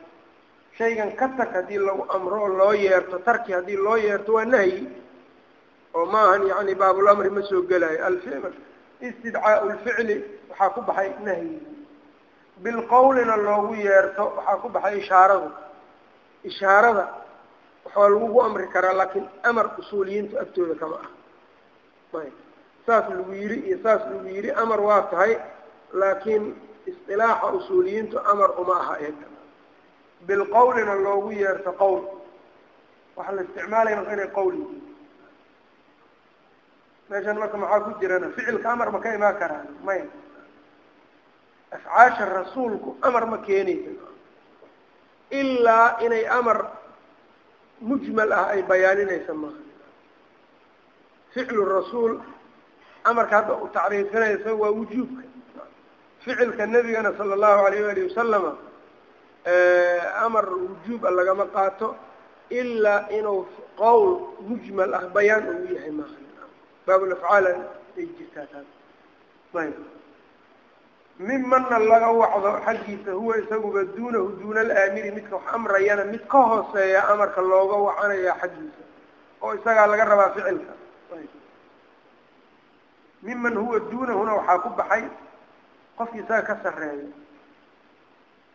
[0.79, 4.89] shaygan ka tag haddii lagu amro oo loo yeerto tarki haddii loo yeerto waa nahyi
[5.95, 8.21] oo maahan yani baabulamri ma soo gelayo.
[9.01, 10.17] Istidcaau lficli
[10.51, 11.61] waxaa ku baxay nahyi
[12.63, 15.51] bilqowlina loogu yeerto waxaa ku baxay ishaaradu.
[16.45, 17.05] Ishaarada
[17.85, 21.11] waxaa lagugu amri karaa laakiin amar usuuliyiintu agtooda kama ah
[22.87, 25.33] saas lagu yidhi iyo saas lagu yidhi amar waa tahay
[26.01, 26.45] laakiin
[26.91, 29.27] isqilaaxa usuuliyiintu amar uma aha eega
[30.27, 32.01] bilqowlina loogu yeerto qowl.
[33.17, 34.83] Waxaa la isticmaalaya marka inay qowl yihiin.
[37.11, 40.07] Meeshan marka maxaa ku jirana ficilka amar ma ka imaan karaan maya
[41.77, 43.91] afcaasha rasuulku amar ma keenaysa.
[45.41, 46.59] Ilaa inay amar
[47.81, 49.61] mujmal ah ay bayaaninaysa maaha
[51.35, 52.13] ficlu rasuul
[53.05, 55.23] amarka hadda u tacriifinaysa waa wujuubka.
[56.25, 58.53] Ficilka nebigana sala allahu alayh walihi wasalama
[60.25, 61.97] amar wujuuba lagama qaato
[62.51, 63.47] ilaa inuu
[63.81, 64.11] qowl
[64.49, 66.17] mujmal ah bayaan uu yahay maaha
[66.87, 67.47] baabulafcaal
[67.99, 68.69] ay jirtaa taas.
[69.61, 69.75] Ayb
[71.19, 77.01] mimana laga wacdo xaggiisa huwa isaguba duunahu duuna alaamiri midka wax amrayana mid ka hooseeya
[77.13, 78.83] amarka looga wacanaya xaggiisa
[79.43, 80.73] oo isagaa laga rabaa ficilka
[83.27, 85.05] miman huwa duunahuna waxaa ku baxay
[85.99, 87.09] qofki isaga ka sarreeya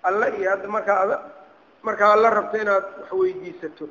[0.08, 1.12] alla iyo hadda markaa ad
[1.88, 3.86] markaa alla rabto inaad wax weydiisato.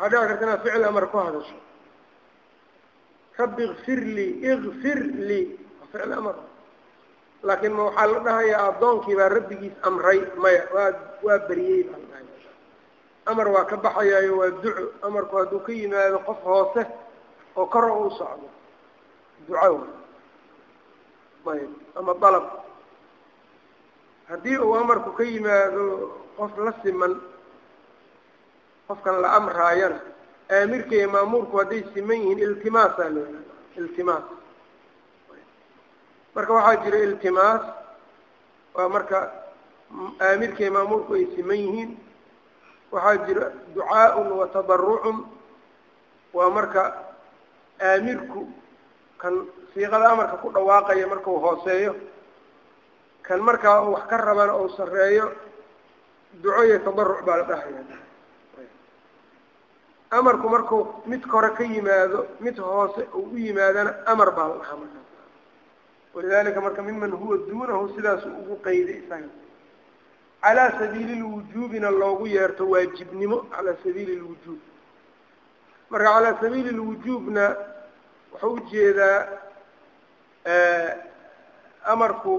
[0.00, 1.56] Waxaa dhici karta inaad ficil amar ku hadasho.
[3.38, 5.46] Rabbi ikfir lii ikfir lii
[5.92, 6.36] ficil amar.
[7.46, 10.90] Laakiin ma waxaa la dhahayaa addoonkii baa rabbigiis amray maya waa
[11.26, 12.18] waa beriyey baa la
[13.32, 16.82] amar waa ka baxayaayo waa duco amarku hadduu ka yimaado qof hoose
[17.56, 18.48] oo kor oo u socdo
[19.46, 19.86] duco
[21.52, 22.46] ayb ama dalab.
[24.28, 25.84] Haddii uu amarku ka yimaado
[26.36, 27.12] qof la siman
[28.86, 29.98] qofkan la amraayana
[30.50, 33.42] aamirka iyo maamuurku hadday siman yihiin iltimaasaa la yihahda
[33.80, 34.24] iltimaas.
[36.34, 37.62] Marka waxaa jira iltimaas
[38.74, 39.18] waa marka
[40.26, 41.90] aamirka iyo maamuurku ay siman yihiin.
[42.92, 45.18] Waxaa jira ducaaءun wa tadarucun
[46.36, 46.82] waa marka
[47.88, 48.40] aamirku
[49.20, 49.34] kan
[49.74, 51.92] siiqada amarka ku dhawaaqaya markau hooseeyo
[53.26, 55.26] kan markaa uu wax ka rabana ou sareeyo
[56.42, 57.82] duco iyo tadaruc baa la dhahaya
[60.10, 64.76] amarku markuu mid kore ka yimaado mid hoose uu u yimaadana amar baa la dhahaa
[64.76, 65.06] markaas
[66.14, 69.28] walidalika marka miman huwa duunahu sidaasu ugu qayday isaga.
[70.42, 74.58] Calaa sabiili lwujuubina loogu yeerto waajibnimo calaa sabiili lwujuub
[75.90, 77.56] marka calaa sabiili lwujuubna
[78.32, 79.26] wuxuu u jeedaa
[81.92, 82.34] amarku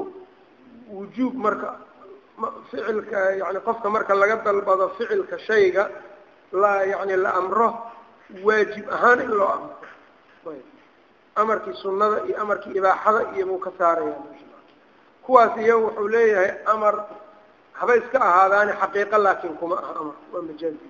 [0.93, 1.69] wujuub marka
[2.69, 5.89] ficilka yani qofka marka laga dalbado ficilka shayga
[6.51, 7.69] la yani la amro
[8.43, 9.75] waajib ahaan in loo amro.
[11.35, 14.15] Amarkii sunnada iyo amarkii ibaaxada iyo buu ka saaraya
[15.25, 16.95] kuwaas iyagu wuxuu leeyahay amar
[17.73, 20.15] haba iska ahaadaani xaqiiqo laakin kuma aha amar.
[20.33, 20.87] Waa majaazi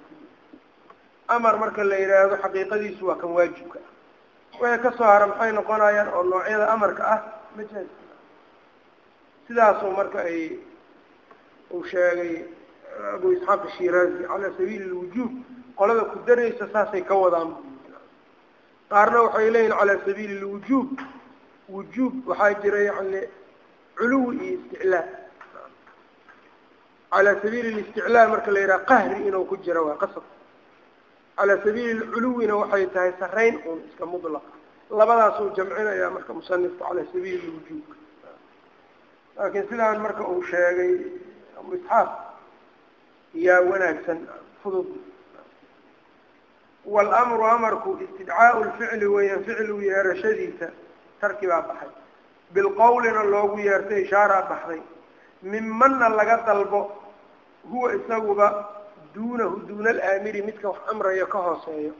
[1.28, 3.90] amar marka la yidhaahdo xaqiiqadiisu waa kan waajibka ah
[4.60, 7.20] wixii ka soo hara maxay noqonayaan oo noocyada amarka ah
[7.56, 7.90] majaazi
[9.48, 10.40] sidaasuu marka ay
[11.76, 12.34] uu sheegay
[13.16, 15.32] abu isxaaq shiraazi calaa sabiili lwujuub
[15.80, 17.50] qolada ku daraysa saasay ka wadaan
[18.92, 20.90] qaarna waxay leeyihiin calaa sabiili lwujuub
[21.74, 23.22] wujuub waxaa jira yani
[23.98, 25.06] culuwi iyo isticlaa
[27.14, 30.24] calaa sabiili listiclaa marka la yidhaha qahri inuu ku jiro waa qasab
[31.38, 34.44] calaa sabiili lculuwina waxay tahay sarayn un iska mudlaq
[35.00, 37.96] labadaasuu jamcinaya marka musanifku calaa sabiili lwujuubka
[39.38, 40.94] laakiin sidaan marka uu sheegay
[41.60, 42.10] abu isxaaq
[43.46, 44.20] yaa wanaagsan
[44.63, 44.88] fudud.
[46.86, 50.67] Walamru amarku istidcaau lficli weeyaan ficlu yeerashadiisa
[51.22, 51.89] tarki baa baxay.
[52.54, 54.82] Bilqowlina loogu yeertay ishaaraa baxday.
[55.44, 56.82] Mimanna laga dalbo
[57.72, 58.48] huwa isaguba
[59.13, 61.93] duunahu duuna alaamiri midka wax amrayo ka hooseeyo.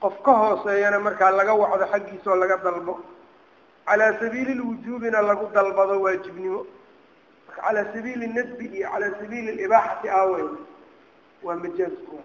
[0.00, 3.00] Qof ka hooseeyana markaa laga wacdo xaggiisa laga dalbo.
[3.86, 6.66] Calaa sabiili lwujuubina lagu dalbado waajibnimo.
[7.46, 10.56] Marka calaa sabiili nadbi iyo calaa sabiili libaaxati aaweyn
[11.42, 12.22] waa majaaz kuwa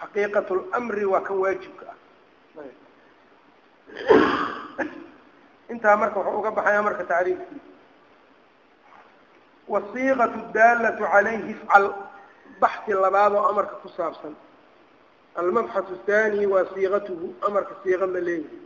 [0.00, 1.96] xaqiiqat lmri waa kan waajibka ah.
[5.72, 7.76] Intaa marka wuxuu uga baxaya marka tacriifkiisa
[9.68, 11.94] wasiiqatu daalatu calayhi ifcal
[12.60, 14.34] baxsi labaad oo amarka ku saabsan.
[15.40, 18.60] Almabxath athani waa siiqatuhu amarka siiqa ma leeyahay.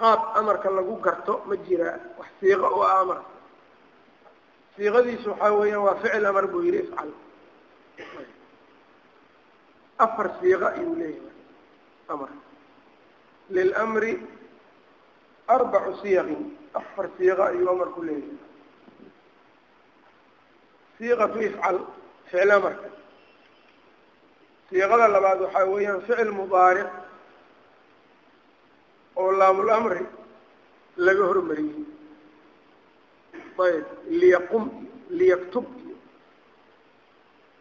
[0.00, 3.30] Qaab amarka lagu garto ma jiraa wax siiqo oo ah amarka.
[4.76, 7.10] Siiqadiisu waxaa weeyaan waa ficil amar buu yihi ifcal.
[10.04, 11.36] Afar siiqa ayuu leeyahay
[12.12, 12.30] amar.
[13.54, 14.12] Lilamri
[15.54, 16.42] arbacu siyaqin
[16.80, 18.38] afar siiqa ayuu amarku leeyahay.
[20.98, 21.78] Siiqatu ifcal
[22.32, 22.88] ficil amarka
[24.70, 26.88] siiqada labaad waxaa weeyaan ficil mudaaric
[29.20, 30.04] oo laamul amri
[31.06, 31.84] laga hormariyey.
[33.66, 33.86] Ayb
[34.20, 34.64] liyaqum
[35.18, 35.66] liyaktub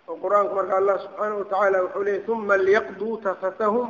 [0.10, 3.88] oo qur'aanku marka allah subxaanahu watacaala wuxuu leeyay uma liyaqduu tafatahum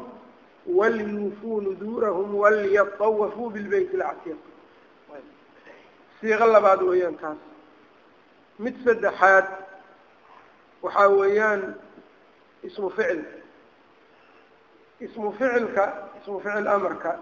[0.80, 4.40] walyuufuu nuduurahum walyatawafuu bilbayt alcatiiq
[6.20, 7.38] siiqo labaad weeyaan taas
[8.64, 9.46] mid saddexaad
[10.84, 11.76] waxaa weeyaan
[12.64, 13.22] ismu ficil.
[15.00, 15.86] Ismu ficilka
[16.22, 17.20] ismu ficil amarka.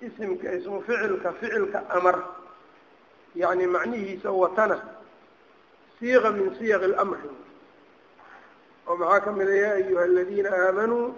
[0.00, 2.16] Isimka ismu ficilka ficilka amar.
[3.34, 4.78] Yani macnihiisa watana.
[5.98, 7.30] Siiqa min siyaqi اlamri
[8.86, 11.14] oo maxaa ka mida ya ayuha aladiina aamanuu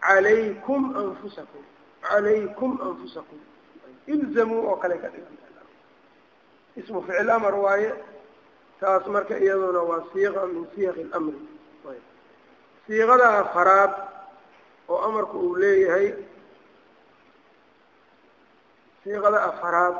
[0.00, 1.62] calaykum anfusakum.
[2.02, 3.38] Calaykum anfusakum.
[4.06, 5.36] Ilzamuu oo kale ka dhigan.
[6.76, 7.92] Ismu ficil amar waaye
[8.82, 11.38] taas marka iyaduna waa siiqa min siyaqi اlamri
[12.86, 13.92] siiqada afaraad
[14.88, 16.08] oo amarku uu leeyahay
[19.02, 19.96] siiqada afaraad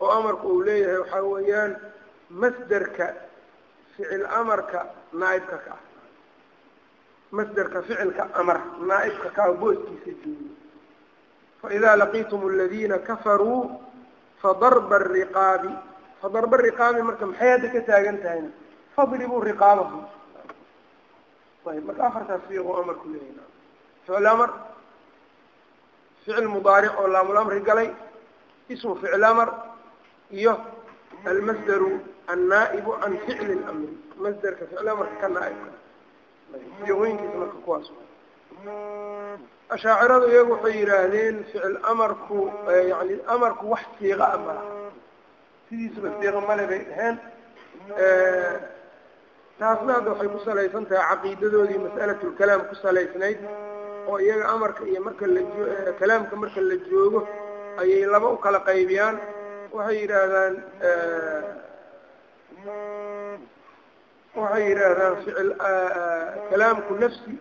[0.00, 1.72] oo amarku uu leeyahay waxaa weeyaan
[2.30, 3.06] masderka
[3.96, 5.82] ficil amarka naaibka ka ah.
[7.36, 10.54] Masderka ficilka amar naaibka ka ah booskiisa joogo
[11.62, 13.82] faidaa laqiitum aladiina kafaruu
[14.42, 15.70] fadarba ariqaabi
[16.26, 18.50] fadarba riqaabi marka maxay hadda ka taagan tahayna?
[18.96, 20.02] Fadribuu riqaabahum
[21.70, 23.46] ayb marka afartaas siiqo amarku leeyahay.
[24.06, 24.50] Ficil amar
[26.24, 27.88] ficil mudaaric oo laamulamri galay
[28.74, 29.48] ismu ficil amar
[30.30, 30.54] iyo
[31.30, 31.90] almasdaru
[32.32, 33.92] annaa'ibu can ficli اlamri
[34.24, 35.70] masderka ficil amarka ka naaibka
[36.86, 37.86] siiqooyinkiisa marka kuwaas.
[39.74, 42.38] Ashaaciradu iyagu waxay yidhaahdeen ficil amarku
[42.90, 44.62] yani amarku wax siiqa a mala
[45.68, 47.16] sidiisuba siiqa male bay dhaheen.
[49.58, 53.38] Taasna hadda waxay ku salaysan tahay caqiidadoodii mas'alatlkalaam ku salaysnayd
[54.10, 55.66] oo iyaga amarka iyo marka la joo
[56.00, 57.20] kalaamka marka la joogo
[57.80, 59.16] ayay laba u kala qaybiyaan.
[59.76, 60.54] Waxay yidhaahdaan
[64.40, 65.50] waxay yidhaahdaan ficil
[66.50, 67.32] kalaamku nafsi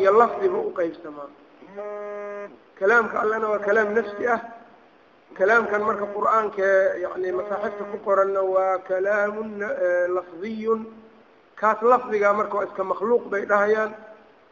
[0.00, 1.30] iyo lafdiba uqaybsamaa
[2.78, 4.40] kalaamka allana waa kalaam nafsi ah
[5.36, 6.62] kalaamkan marka qur'aanka
[7.04, 9.60] yani masaaxifta ku qoranna waa kalaamun
[10.16, 10.86] lafdiyun
[11.60, 13.92] kaas lafdiga marka waa iska makhluuq bay dhahayaan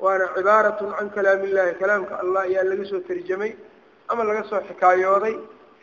[0.01, 3.57] waana cibaaratun can kalaam illahi kalaamka allah ayaa laga soo tarjamay
[4.09, 5.35] ama laga soo xikaayooday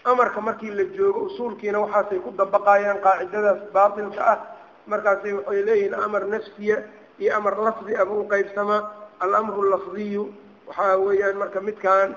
[0.06, 4.40] amarka markii la joogo usuulkiina waxaasay ku dabaqayaan qaacidadaas baatilka ah
[4.88, 6.78] markaasay waxay leeyihiin amar nafsiya
[7.20, 8.82] iyo amar lafdi aba uqaybsamaa
[9.20, 10.24] alamru lafdiyu
[10.68, 12.16] waxaa weeyaan marka midkan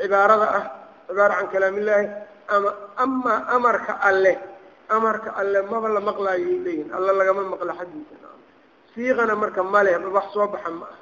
[0.00, 0.64] cibaarada ah
[1.08, 2.06] cibaara can kalaam illahi
[2.48, 4.34] ama ama amarka alle
[4.88, 8.14] amarka alle maba la maqlaayay leeyihiin alle lagama maqlo xaggiisa
[8.94, 10.96] siiqana marka male wax soo baxa ma aha.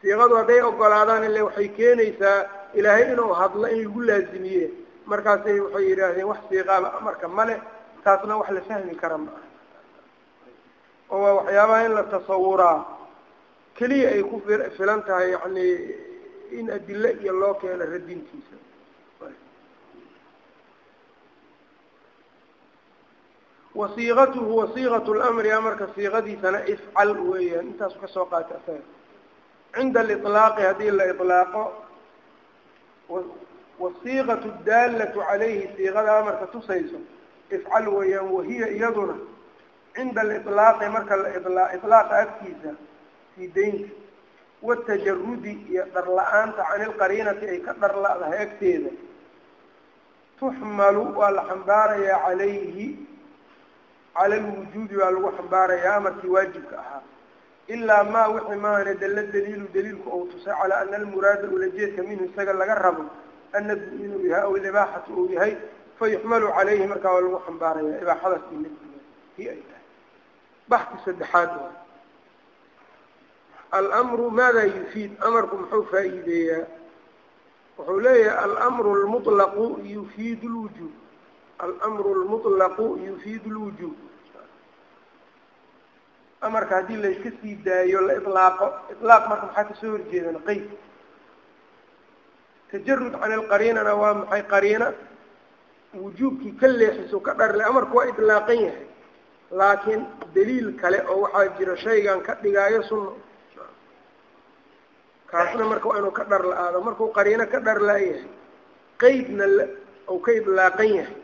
[0.00, 2.38] Siiqadu hadday ogolaadaan ile waxay keenaysaa
[2.78, 4.66] ilaahay inuu hadlo in lagu laazimiye.
[5.10, 7.56] Markaasay waxay yidhaahdeen wax siiqaaba amarka male
[8.04, 9.44] taasna wax la fahmi kara ma aha.
[11.10, 12.78] Oo waa waxyaabaha in la tasawuraa.
[13.76, 14.40] Keliya ay ku
[14.76, 15.66] filan tahay yani
[16.58, 18.56] in adile iyo loo keeno radintiisa
[23.74, 28.82] wasiiqatuhu wasiiqatu lmri amarka siiqadiisana ifcal weeyaan intaasu ka soo qaata asaga
[29.74, 31.62] cinda aliطlaaqi haddii la ilaaqo
[33.82, 36.98] wasiiqatu daallatu calayhi siiqada amarka tusayso
[37.50, 39.14] ifcal weeyaan wahiya iyaduna
[39.94, 41.28] cinda aliطlaaqi marka la
[41.76, 42.70] ilaaqa agtiisa
[43.36, 43.94] sii deynta
[44.62, 48.90] watajarudi iyo dharla-aanta can ilqariinati ay ka dharladahay agteeda.
[50.38, 52.86] Tuxmalu waa la xambaarayaa calayhi
[54.16, 57.02] cala lwujuubi baa lagu xambaarayaa amarkii waajibka ahaa
[57.74, 62.52] ilaa maa wixii maahane dalla daliilu daliilku ou tusay calaa ana almuraada ulajeedka minhu isaga
[62.60, 63.04] laga rabo
[63.56, 65.52] annadbu inuu yahay aw ilibaaxatu uu yahay
[65.98, 68.98] fayuxmalu calayhi markaa waa lagu xambaaraya ibaaxadaas i nafsiga
[69.36, 69.84] kii ay tahay
[70.70, 71.72] baxki saddexaad waa
[73.98, 76.64] almru maada yufiid amarku muxuu faa'iideeyaa
[77.78, 80.92] wuxuu leeyahay almru lmuطlaqu yufiidu lwujuub
[81.60, 83.96] almru lmuطlaqu yufiidu lwujuub
[86.46, 90.64] amarka haddii layska sii daayo la ilaaqo ilaaq marka maxaa ka soo horjeedan qeyd
[92.70, 94.88] tajarud can ilqariinana waa maxay qariina
[96.02, 98.86] wujuubkii ka leexiso ka dharle amarku waa ilaaqan yahay
[99.58, 100.02] laakiin
[100.34, 103.12] daliil kale oo waxaa jira shaygan ka dhigaayo sunno
[105.30, 108.24] kaasna marka waa inuu ka dhar la-aado markuu qariino ka dhar la-yahay
[109.02, 109.44] qeydna
[110.10, 111.16] ou ka idlaaqan yahay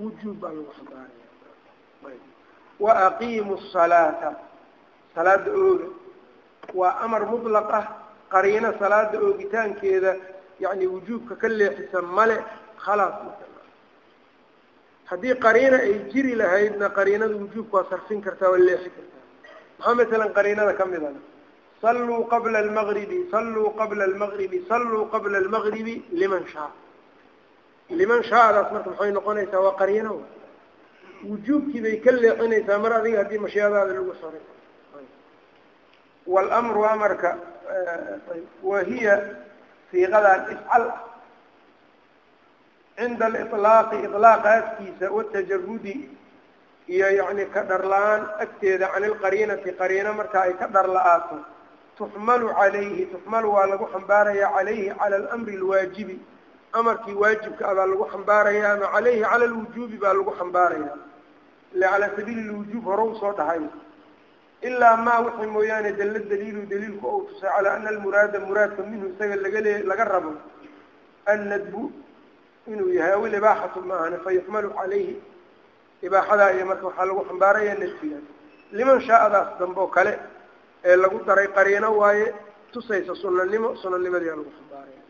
[0.00, 2.18] wujuub baa lagu xambaaraya.
[2.84, 4.30] Wa aqiimu salaata
[5.14, 5.88] salaada ooga.
[6.74, 7.84] Waa amar mutlaq ah
[8.32, 10.12] qariino salaada oogitaankeeda
[10.60, 12.36] yani wujuubka ka leexisa male
[12.84, 13.14] khalaas
[15.10, 19.22] haddii qariina ay jiri lahaydna qariinada wujuubka waa sarfin kartaa waa leexi kartaa.
[19.78, 21.12] Maxaa masalan qariinada ka mid a
[21.82, 26.70] saluu qabla almagribi saluu qabla almagribi saluu qabla almagribi liman shaa
[27.99, 30.13] liman shaadaas marka maxay noqonaysaa waa qariino
[31.29, 34.43] wujuubkii bay ka leexinaysaa mar adiga haddii mashiadaada lagu xoray
[36.33, 37.29] wاlmru amarka
[38.69, 39.15] wahiya
[39.91, 40.99] siiqadan ifcal ah
[42.97, 45.95] cinda aliطlaaqi iطlaaqa agtiisa watajarudi
[46.87, 51.37] iyo yani ka dhar la-aan agteeda can ilqariinati qariino marka ay ka dhar la-aato
[51.97, 56.15] tuxmalu calayhi tuxmalu waa lagu xambaaraya calayhi cala alamri اlwaajibi
[56.78, 60.92] amarkii waajibka ah baa lagu xambaaraya ama calayhi cala lwujuubi baa lagu xambaaraya.
[61.74, 63.60] Ila calaa sabiili lwujuub hore u soo dhahay
[64.68, 69.36] ilaa maa wixii mooyaane dalla daliilu daliilku ou tusay calaa ana almuraada muraadka minhu isaga
[69.44, 70.32] laga le laga rabo
[71.32, 71.82] annadbu
[72.72, 75.14] inuu yahay aw ilibaaxatu maahane fayuxmalu calayhi
[76.06, 78.24] ibaaxadaa iyo marka waxaa lagu xambaaraya nadbigaas
[78.78, 80.12] liman shaa'adaas dambe oo kale
[80.88, 82.26] ee lagu daray qariino waaye
[82.72, 85.01] tusaysa sunanimo sunanimadii lagu xambaaraya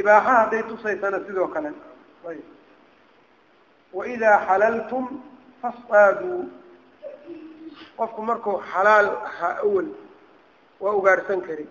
[0.00, 1.70] ibaaxa hadday tusaysana sidoo kale.
[2.28, 2.44] Ayb.
[3.96, 5.04] Waidaa xalaltum
[5.62, 6.40] fasdaaduu
[7.98, 9.88] qofku markuu xalaal ahaa awel
[10.82, 11.66] waa ugaarsan kari.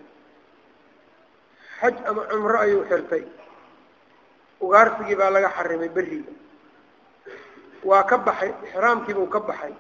[1.80, 3.24] Xaj ama cumro ayuu xirtay.
[4.64, 6.32] Ugaarsigii baa laga xarimay beriga
[7.90, 9.74] waa ka baxay ixraamkiibuu ka baxay.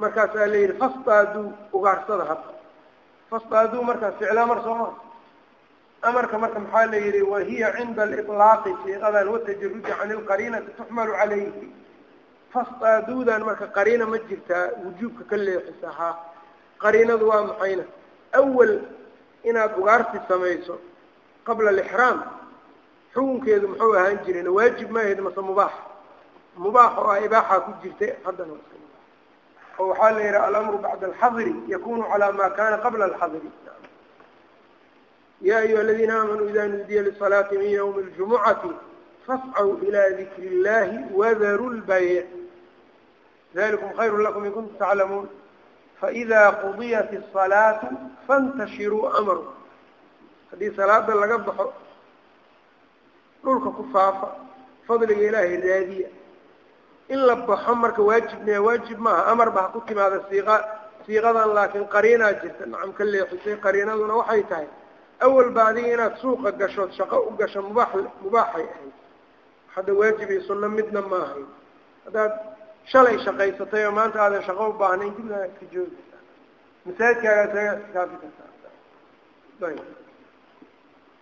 [0.00, 2.50] Markaasaa la yidhi fasdaaduu ugaarsada hadda
[3.30, 4.92] fasdaaduu markaas ficlaa mar soo maa
[6.02, 11.68] amarka marka maxaa la yihi wahiya cinda aliطlaaqi siiqadan watajarudi can ilqariinati tuxmalu calayhi.
[12.52, 16.14] Fasdaaduudan marka qariina ma jirtaa wujuubka ka leexisa haa
[16.82, 17.84] qariinadu waa maxayna?
[18.32, 18.72] Awal
[19.44, 20.80] inaad ugaarsi samayso
[21.46, 22.18] qabla alixraam.
[23.14, 25.72] Xukunkeedu muxuu ahaan jiren waajib ma ahayd mase mubaax.
[26.56, 28.52] Mubaax oo ah ibaaxaa ku jirtay haddana
[29.78, 33.50] oo waxaa la yidhaha alamru bacda alxadri yakunu calaa ma kana qabla alxadri
[35.40, 38.70] ya ayuha aladiina aamanuu ida nuudiya lisalaati min ywmi اljumucati
[39.26, 42.26] fascw ilaa dikri اllahi wadaru lbayc
[43.54, 45.28] dalikum khayru lakum in kuntum taclamuun
[46.00, 47.86] faإida qudiyat الsalaatu
[48.26, 49.44] faاntashiruu amru
[50.50, 51.72] haddii salaada laga baxo
[53.44, 54.28] dhulka ku faafa
[54.86, 56.08] fadliga ilaahay raadiya
[57.08, 60.56] in la baxo marka waajibna waajib maaha amar ha ku timaada siiqa
[61.06, 64.68] siiqadan laakiin qariinaa jirta nacam ka leexisay qariinaduna waxay tahay
[65.26, 67.92] awal ba adiga inaad suuqa gashood shaqo u gasho mubaax
[68.24, 68.92] mubaaxay ahayd
[69.74, 71.46] hadda waajib iyo sunno midna ma ahayn
[72.04, 72.32] haddaad
[72.92, 76.22] shalay shaqaysatay oo maanta aadan shaqo u baahnayn gurigaa iska joogi kartaa
[76.86, 78.48] masaajidkaagaa iskaafi kartaa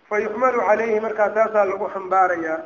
[0.09, 2.59] fa yuxmalu calayhi markaa taasaa lagu xambaarayaa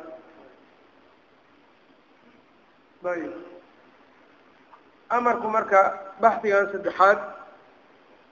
[5.16, 5.80] amarku marka
[6.22, 7.18] baxdigan saddexaad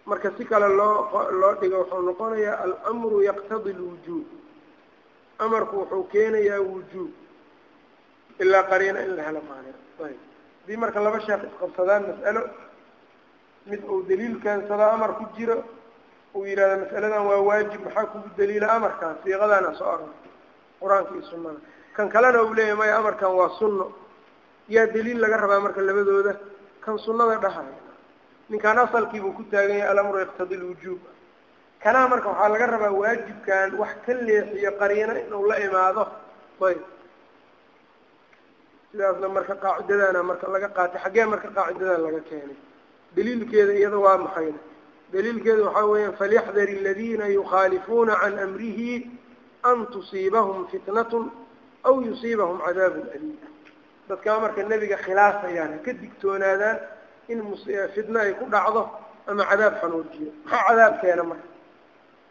[0.07, 1.09] marka si kale loo
[1.41, 2.57] loo dhigo wuxuu noqonayaa
[2.89, 4.27] almru yaqtadi lwujuub
[5.39, 7.11] amarku wuxuu keenayaa wujuub.
[8.41, 9.77] Ilaa qariina in la helo maanic
[10.07, 10.19] ayb.
[10.63, 12.43] Haddii marka laba sheekh isqabsadaan mas'alo
[13.67, 15.57] mid uu daliil keensado amar ku jiro
[16.35, 20.13] uu yidhahdo mas'aladan waa waajib maxaa kugu daliila amarkan siiqadaana soo aran
[20.81, 21.61] qur'aanka iyo sunnada.
[21.97, 23.87] Kan kalena uu leeyahy maya amarkan waa sunno.
[24.69, 26.33] Yaa daliil laga rabaa marka labadooda?
[26.85, 27.77] Kan sunnada dhahaya
[28.51, 31.01] ninkaan asalkiibuu ku taagan yahay alamru yaqtadi lwujuub
[31.83, 36.05] kanaa marka waxaa laga rabaa waajibkan wax ka leexiyo qariino inuu la imaado.
[36.69, 36.81] Ayb
[38.93, 42.57] sidaasna marka qaacidadana marka laga qaatay xaggee marka qaacidadan laga keenay.
[43.17, 44.61] Daliilkeeda iyada waa maxayna
[45.13, 49.11] daliilkeeda waxaa weeyaan falyaxdar aladiina yukhaalifuuna can amrihi
[49.71, 51.25] an tusiibahum fitnatun
[51.89, 53.39] aw yusiibahum cadaabun aliim.
[54.09, 56.79] Dadkaa marka nebiga khilaafayaan ha ka digtoonaadaan
[57.29, 57.41] in
[57.95, 58.83] fitno ay ku dhacdo
[59.27, 60.31] ama cadaab xanuujiyo.
[60.45, 61.49] Maxaa cadaab keena marka?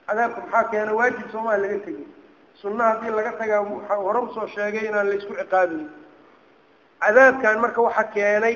[0.07, 0.91] Cadaabka maxaa keena?
[0.97, 2.07] Waajib soomaa laga tegay
[2.61, 5.87] sunna haddii laga tagaa waxaa hore u soo sheegay inaan laysku ciqaabayn
[7.03, 8.55] cadaabkan marka waxa keenay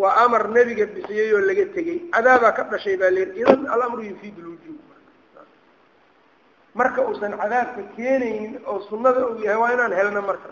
[0.00, 1.98] waa amar nebiga bixiyey oo laga tegey.
[2.14, 4.78] Cadaabaa ka dhashay baa leer idan alamru yufiid lwujuub
[6.74, 7.00] marka.
[7.08, 10.48] Uusan cadaabka keenaynin oo sunnada uu yahay waa inaan helno marka.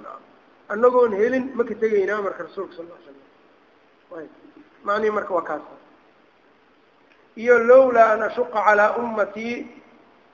[0.72, 3.18] Annagoon helin ma tegayna amarka rasuulka sal l slam
[4.85, 5.62] macnihi marka waa kaas?
[7.37, 9.66] Iyo lowlaa an ashuqa calaa ummatii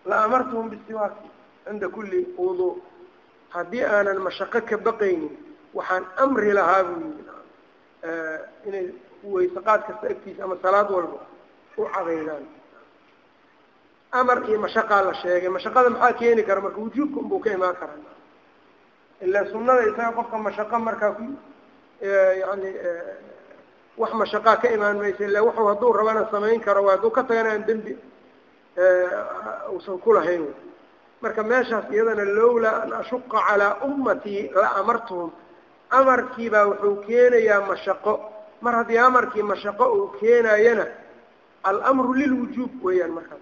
[0.07, 1.29] la amartuhum bisiwaaki
[1.65, 2.83] cinda kulli wudu.
[3.55, 5.33] Haddii aanan mashaqo ka baqaynin
[5.75, 7.25] waxaan amri lahaa buu yii
[8.69, 8.87] inay
[9.25, 11.19] wayseqaad kasta agtiisa ama salaad walba
[11.77, 12.45] u cadaydaan
[14.13, 15.49] amar iyo mashaqaa la sheegay.
[15.49, 16.61] Mashaqada maxaa keeni kara?
[16.61, 18.15] Marka wujuubka unbuu ka imaan karaa.
[19.25, 21.17] Ilaa sunnada isaga qofka mashaqo markaa
[22.43, 22.69] yani
[24.01, 27.65] wax mashaqaa ka imaan maysa illa wuxuu hadduu rabana samayn karo hadduu ka tagana aan
[27.69, 27.93] dembi
[29.73, 30.45] uusan kulahayn
[31.23, 35.31] marka meeshaas iyadana lowlaa an ashuqa calaa ummatii la amartuhum
[35.99, 38.13] amarkiibaa wuxuu keenayaa mashaqo.
[38.65, 40.87] Mar haddii amarkii mashaqo uu keenayana
[41.69, 43.41] alamru lilwujuub weeyaan markaas.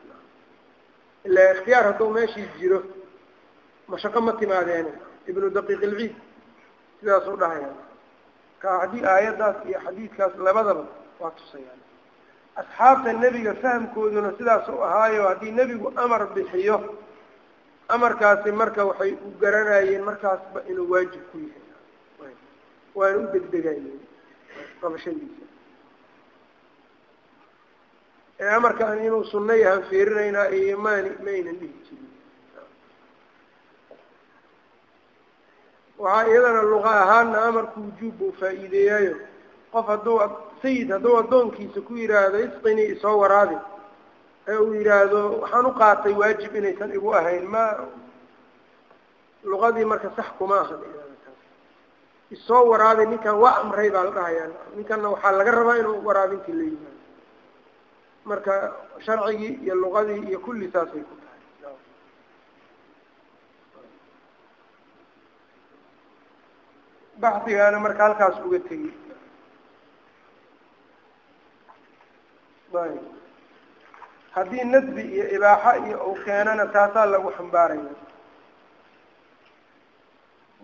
[1.29, 2.81] Ilaa ikhtiyaar hadduu meeshii jiro
[3.93, 4.91] mashaqo ma timaadeena
[5.31, 6.15] ibnu daqiiq ilciid
[7.01, 7.69] sidaasuu dhahaya
[8.63, 10.85] ka haddii aayaddaas iyo xadiidkaas labadaba
[11.21, 11.81] waa tusayaan
[12.61, 16.77] asxaabta nebiga fahamkooduna sidaas u ahaayo haddii nebigu amar bixiyo
[17.95, 22.35] amarkaasi marka waxay u garanayeen markaasba inuu waajib ku yahay.
[22.99, 24.01] Waana u degdegayeen
[24.81, 25.45] qabashadiisa
[28.41, 32.08] ee amarkaan inuu sunno yahan fiirinaynaa iyo mani maynan dhihi jirin
[35.99, 39.15] waxaa iyadana luqa ahaana amarku wujuub buu faa-iideeyaayo
[39.73, 40.19] qof hadduu
[40.63, 43.57] sayid hadduu addoonkiisa ku yidhaahdo isqini isoo waraabi
[44.51, 47.65] ee uu yidhaahdo waxaan u qaatay waajib inaysan igu ahayn ma
[49.51, 50.81] luqadii marka sax kuma ahan
[52.37, 54.49] isoo waraabi ninkan waa amray baa la dhahayaa.
[54.77, 56.97] Ninkanna waxaa laga rabaa inuu waraabintii la yimaado
[58.31, 58.55] marka
[59.05, 61.15] sharcigii iyo luqadii iyo kulli saasay ku
[67.23, 68.91] baxdigaana marka halkaas uga tegi.
[72.83, 73.03] Ayb
[74.35, 77.95] haddii nadbi iyo ibaaxa iyo uu keenana taasaa lagu xambaaraya.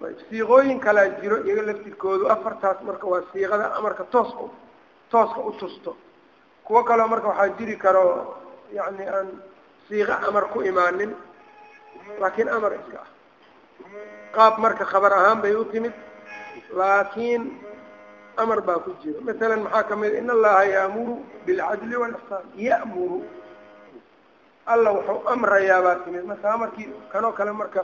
[0.07, 4.45] Ayb siiqooyin kalaa jiro iyaga laftirkoodu afartaas marka waa siiqada amarka tooska
[5.11, 5.97] tooska u tusto.
[6.65, 8.05] Kuwo kaleo marka waxaa jiri karo
[8.77, 9.29] yacni aan
[9.89, 11.13] siiqo amar ku imaanin
[12.21, 13.09] laakiin amar iska ah.
[14.35, 15.93] Qaab marka khabar ahaan bay u timid
[16.79, 17.43] laakiin
[18.37, 21.15] amar baa ku jiro masalan maxaa ka mid in allaha yaamuru
[21.47, 23.19] bilcadli walixsaan ya'muru.
[24.67, 26.25] Alla wuxuu amrayaa baa timid.
[26.25, 27.81] Marka amarkii kanoo kale marka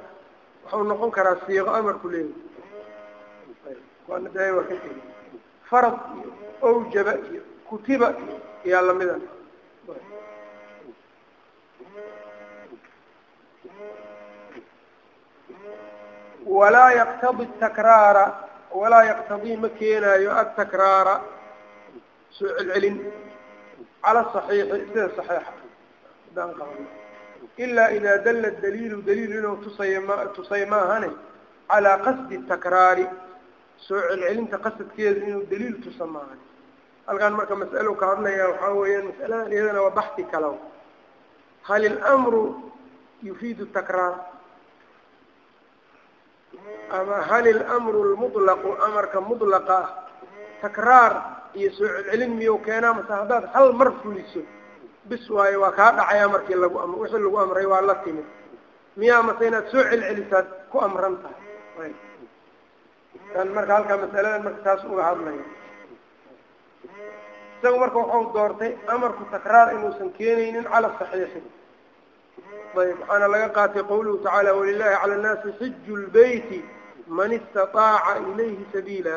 [0.65, 2.51] wuxuu noqon karaa siiqo amarku leeyahy
[4.69, 4.77] ka
[5.71, 6.31] farad iyo
[6.63, 9.15] owjaba iyo kutiba iyo iyaa lamida
[16.47, 21.15] walaa yaqtadi takraara walaa yaqtadii ma keenaayo atakraara
[22.37, 22.97] soo celcelin
[24.05, 25.53] cala saxiixi sida saxiixa.
[26.27, 26.87] Haddaan qabano
[27.65, 31.11] ilaa idaa dalla daliilu daliil inuu tusaya ma tusay maahane
[31.71, 33.07] calaa qasdi takraari
[33.87, 36.43] soo celcelinta qasadkeeda inuu daliil tusa maahane
[37.09, 40.51] halkaan marka mas'alo ka hadlaya waxaa weeyaan mas'aladan iyadana waa baxi kala
[41.69, 42.43] hal ilamru
[43.27, 44.15] yufiidu takraar
[46.99, 49.89] ama hal ilamru lmutlaqu amarka mutlaqa ah
[50.63, 51.13] takraar
[51.59, 52.95] iyo soo celcelin miyuu keenaa?
[52.99, 54.41] Mase haddaad hal mar fuliso
[55.09, 58.27] bis waayo waa kaa dhacay amarkii lagu am wixii lagu amray waa la timid.
[58.97, 61.93] Miyaa mase inaad soo celcelisaad ku amran tahay?
[63.35, 65.45] Kan marka halkaa masaladan marka taas uga hadlaya
[67.61, 71.41] isagu marka waxau doortay amarku takraar inuusan keenaynin cala saxiixi
[72.77, 76.65] ayb waxaana laga qaatay qawluhu tacaala walilahi cala nnaasi xiju lbeyti
[77.09, 79.17] man istataaca ilayhi sabiila.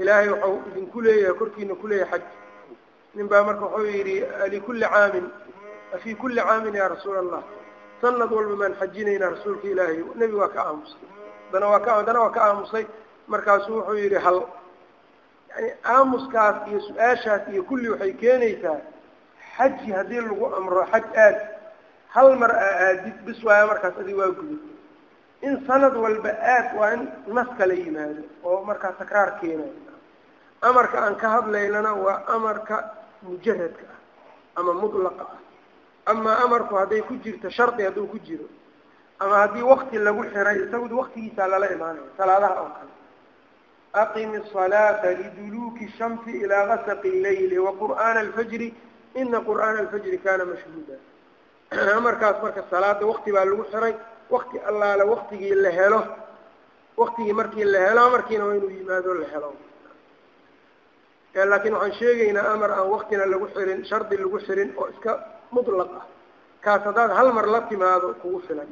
[0.00, 2.22] Ilaahay waxau idinku leeyahay korkiina kuleeyahay xaj.
[3.14, 4.16] Nin baa marka wuxuu yidhi
[4.50, 5.26] likulli caamin
[5.94, 7.42] afii kulli caamin ya rasuula allah
[8.00, 11.00] sanad walba maan xajinaynaa rasuulka ilaahay nebi waa ka aamusay.
[11.52, 12.86] Dana waa ka haddana waa ka aamusay.
[13.28, 14.42] Markaasuu wuxuu yidhi hal.
[15.50, 18.80] Yani aamuskaas iyo su'aashaas iyo kulli waxay keenaysaa
[19.56, 21.36] xaji haddii lagu amro xaj aad
[22.14, 24.76] hal mar aa aadid bis waaya markaas adig waa gudubtay
[25.46, 27.02] in sanad walba aad waa in
[27.34, 29.74] nas kala yimaado oo markaa takraar keenayo
[30.68, 32.76] amarka aan ka hadlaynana waa amarka
[33.22, 35.38] mujaradka ah ama mudlaqa ah.
[36.10, 38.46] Amaa amarku hadday ku jirto shardi hadduu ku jiro
[39.20, 42.92] ama haddii wakti lagu xiray isagu waqtigiisaa lala imaanaya salaadaha oo kale.
[44.02, 48.74] Aqimi salaata liduluuki shamsi ilaa gasaqi leyli wa qur'aana alfajri
[49.14, 50.96] ina qur'aana alfajri kaana mashhuuda.
[51.98, 53.94] amarkaas marka salaada wakti baa lagu xiray
[54.30, 56.00] wakti allaale waktigii la helo
[56.96, 59.50] waktigii markii la helo amarkiina waa inuu yimaado la helo.
[61.50, 65.12] Laakiin waxaan sheegaynaa amar aan waktina lagu xirin shardi lagu xirin oo iska
[65.50, 66.04] mutlaq ah.
[66.64, 68.68] Kaas haddaad hal mar la timaado kugu filan.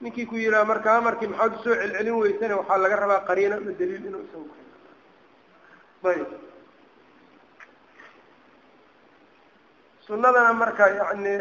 [0.00, 3.72] Ninkii ku yidhaha marka amarkii maxaad u soo celcelin weysane waxaa laga rabaa qariina ama
[3.78, 6.47] daliil inuu isagu keeno ayb
[10.08, 11.34] sunadana marka yani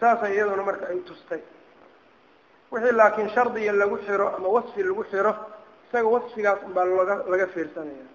[0.00, 1.42] saasay iyaduna marka ay tustay.
[2.72, 5.32] Wixii laakiin shardiga lagu xiro ama wasfi lagu xiro
[5.88, 8.06] isaga wasfigaas unbaa laga laga fiirsanaya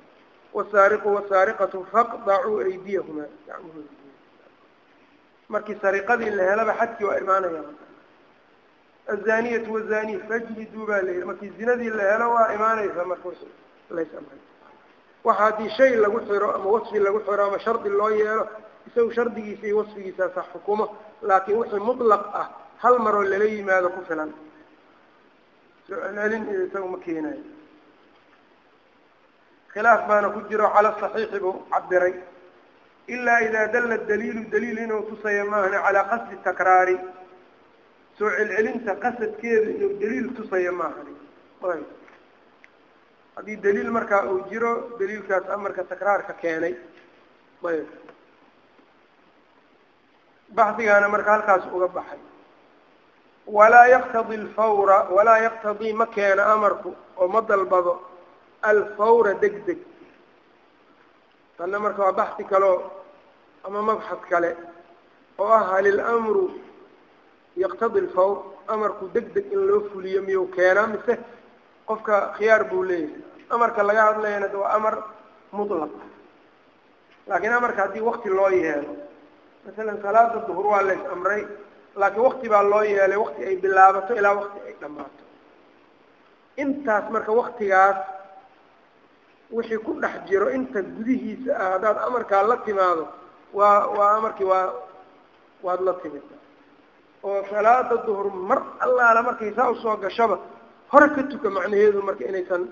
[0.53, 3.25] wasaariqu wasaariqatu faqdacuu aydiyahuma.
[3.47, 3.93] Gacmahooda
[5.53, 7.63] markii sariqadii la helaba xadkii waa imaanaya
[9.13, 13.29] azaniyatu wazaniy fajliduu baa la yihi markii zinadii la helo waa imaanaysa marka
[13.95, 14.39] lays amray
[15.23, 18.45] waxa haddii shay lagu xiro ama wasfi lagu xiro ama shardi loo yeelo
[18.87, 20.85] isagu shardigiisa iyo wasfigiisaasa xukumo
[21.27, 22.47] laakiin wixii mutlaq ah
[22.83, 24.31] hal maroo lala yimaado ku filan.
[25.87, 27.43] Soo celcelin iyo isagu ma keenayo
[29.73, 32.13] khilaaf baana ku jiro cala saxiixi buu cabiray
[33.13, 36.97] ilaa idaa dalla daliilu daliil inuu tusayo maahane calaa qasdi takraari.
[38.17, 41.13] Soo celcelinta qasadkeeda inuu daliil tusayo maahane
[43.35, 46.73] haddii daliil markaa uu jiro daliilkaas amarka takraarka keenay
[47.69, 47.87] ayb.
[50.57, 52.19] Baxdigaana marka halkaas uga baxay.
[53.57, 56.89] Walaa yaqtadi alfawra walaa yaqtadii ma keeno amarku
[57.21, 57.93] oo ma dalbado
[58.69, 59.79] alfawra deg deg
[61.57, 62.75] tanna marka waa baxdi kaleo
[63.65, 64.51] ama mabxad kale
[65.39, 66.45] oo ah hal ilamru
[67.63, 68.37] yaqtadi alfawr
[68.73, 71.13] amarku deg deg in loo fuliyo miyuu keenaa mise
[71.89, 73.21] qofka khiyaar buu leeyahay.
[73.53, 74.95] Amarka laga hadlayana waa amar
[75.57, 75.91] mutlaq.
[77.27, 78.93] Laakiin amarka haddii wakti loo yeelo
[79.65, 81.41] masalan salaada duhur waa lays amray
[81.95, 85.23] laakiin wakti baa loo yeelay wakti ay bilaabato ilaa wakti ay dhammaato.
[86.63, 87.97] Intaas marka waktigaas
[89.51, 93.03] wixii ku dhex jiro inta gudihiisa ah haddaad amarkaa la timaado
[93.53, 94.73] waa waa amarkii waa
[95.65, 96.23] waad la timid.
[97.23, 100.37] Oo salaada duhur mar allaala markay saa u soo gashaba
[100.91, 102.63] hore ka tuka macnaheedu marka inaysan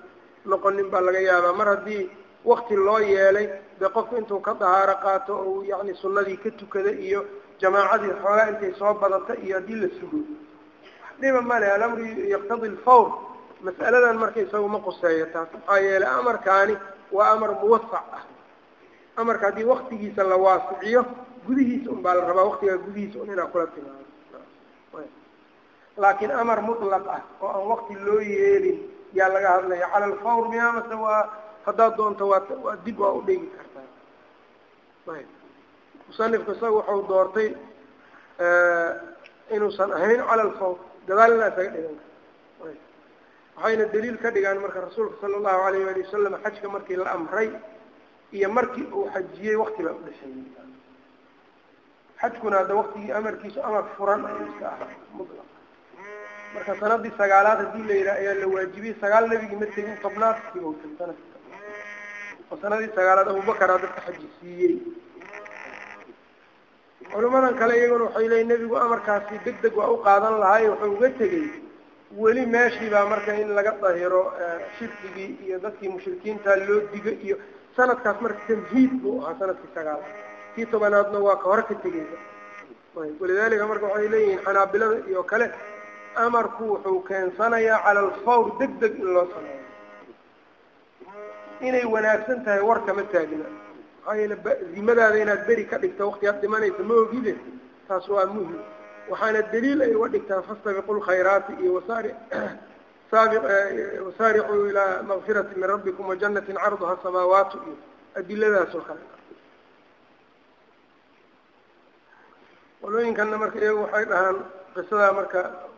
[0.50, 1.52] noqonin baa laga yaabaa.
[1.58, 2.10] Mar haddii
[2.44, 3.46] wakti loo yeelay
[3.80, 7.20] dee qofku intuu ka dahaaro qaato ou yacni sunnadii ka tukada iyo
[7.60, 10.18] jamaacadii xoogaa intay soo badata iyo haddii la sugo
[11.20, 12.04] dhiba male alamru
[12.34, 13.08] yaqtadi alfawr
[13.64, 15.26] mas'aladan marka isagu ma quseeyo.
[15.32, 16.74] Taas maxaa yeelay amarkaani
[17.12, 18.22] waa amar muwasac ah.
[19.16, 21.04] Amarka haddii waktigiisa la waasiciyo
[21.46, 24.04] gudihiisa un baa la rabaa waktigaa gudihiisa un inaa kula timaado
[25.96, 28.78] laakiin amar mutlaq ah oo aan wakti loo yeelin
[29.12, 29.86] yaa laga hadlaya.
[29.92, 31.22] Cala alfawr mase waa
[31.66, 33.86] haddaad doonto waa dib waa u dhigi kartaa.
[35.16, 35.28] Ayb.
[36.08, 37.48] Musanifku isaga wuxuu doortay
[39.54, 40.76] inuusan ahayn cala alfawr.
[41.08, 41.98] Gadaalina isaga dhigan
[42.66, 42.78] ayb.
[43.56, 47.50] Waxayna daliil ka dhigaan marka rasuulka sala allahu alayh wali wasalam xajka markii la amray
[48.32, 50.44] iyo markii uu xajiyey wakti baa udhexeeyey
[52.20, 55.49] xajkuna hadda waktigii amarkiisu amar furan ayuu iska ahaa mutlaq
[56.54, 60.74] marka sanadii sagaalaad haddii la yidhaha ayaa la waajibiyey sagaal nebigii ma tegin tobnaadkii bau
[60.82, 61.28] teg sanadki
[62.50, 64.26] oo sanadii sagaalaad abubakaraa dadka xaji
[67.12, 71.10] culimadan kale iyaguna waxay leeyiin nebigu amarkaasi deg deg waa u qaadan lahaay wuxuu uga
[71.20, 71.46] tegey
[72.22, 74.22] weli meeshii baa marka in laga dahiro
[74.78, 77.36] shirkigii iyo dadkii mushrikiinta loo digo iyo
[77.76, 80.12] sanadkaas marka tamhiid buu ahaa sannadkii sagaalaad
[80.54, 82.18] kii tobanaadna waa ka hore ka tegeysa
[83.20, 85.46] walidalika marka waxay leeyihiin xanaabilada iyo kale
[86.16, 89.64] amarku wuxuu keensanayaa cala alfawr deg deg in loo sameeyo.
[91.60, 94.36] Inay wanaagsan tahay war kama taagna maxaa yeele
[94.74, 97.36] zimadaada inaad beri ka dhigto waktigaad dhimanaysa ma ogide?
[97.88, 98.62] Taas waa muhiim.
[99.10, 102.14] Waxaana daliil ay uga dhigtaan fastabiqu lkhayraati iyo wasaari
[103.10, 103.36] saabi
[104.06, 107.76] wasaaricuu ilaa makfirati min rabbikum wajanatin carduha samaawaatu iyo
[108.14, 109.00] adiladaas oo kale.
[112.80, 114.38] Qolooyinkana marka iyagu waxay dhahaan
[114.74, 115.69] qisadaa marka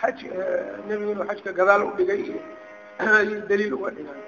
[0.00, 0.18] xaj
[0.88, 2.22] nebigu inuu xajka gadaal u dhigay
[2.98, 4.22] ayay daliil uga dhigaan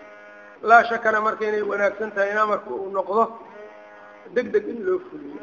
[0.68, 3.22] laa shakana marka inay wanaagsan tahay in amarka uu noqdo
[4.34, 5.42] deg deg in loo fuliyo.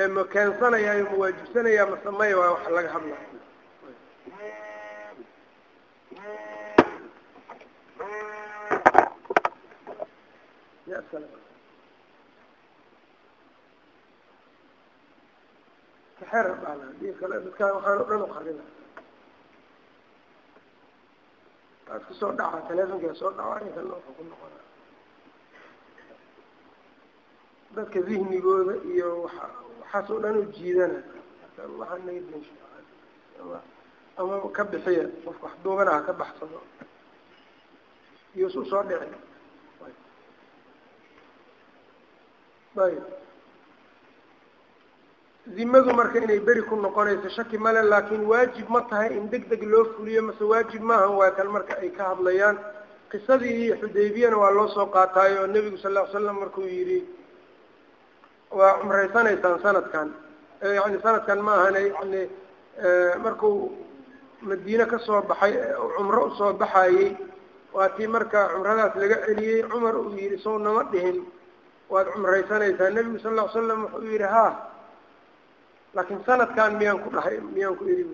[0.00, 2.88] Ee ma keensanaya ma waajibsanaya masamaya waa wax laga
[16.88, 18.64] haddii kale dadkaan waxaan o dhan uqarina
[21.88, 24.58] waad ku soo dhaca telefonkaa soo dhaco arrinkan wuxuu ku noqona
[27.74, 29.48] dadka zihnigooda iyo waa
[29.80, 31.00] waxaas oo dhan u jiidana
[31.80, 32.54] waxaa naga densha
[34.20, 36.60] ama ka bixiya qofka wax duubana ha ka baxsado
[38.36, 39.16] iyo su soo dhici
[42.84, 43.04] ayb
[45.56, 49.62] zimadu marka inay beri ku noqonayso shaki male laakin waajib ma tahay in deg deg
[49.62, 52.58] loo fuliyo mase waajib maahan waa kan marka ay ka hadlayaan.
[53.10, 57.00] Qisadii xudaybiyana waa loo soo qaataayo oo nebigu sal ly slam markuu yidhi
[58.50, 60.12] waa cumraysanaysaan sanadkan.
[60.62, 62.28] Yani sanadkan ma ahane yani
[63.24, 63.72] markuu
[64.42, 65.52] madiine ka soo baxay
[65.96, 67.16] cumro u soo baxayey
[67.72, 71.24] waa tii marka cumradaas laga celiyey cumar uu yidhi sow nama dhihin
[71.88, 72.90] waad cumraysanaysaa.
[72.90, 74.67] Nebigu sal ll ly slam wuxuu yidhi ha
[75.94, 78.04] laakiin sanadkan miyaan ku dhahay miyaan ku idhi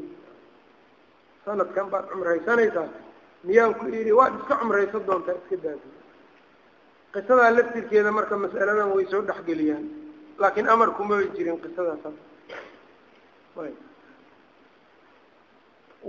[1.45, 2.89] sanadkan baad cumraysanaysaa.
[3.45, 5.89] Miyaan ku idhi waad iska cumraysan doontaa iska daadi
[7.15, 9.85] qisadaa laftirkeeda marka mas'aladan way soo dhexgeliyaan
[10.43, 12.05] laakiin amarku ma way jirin qisadaas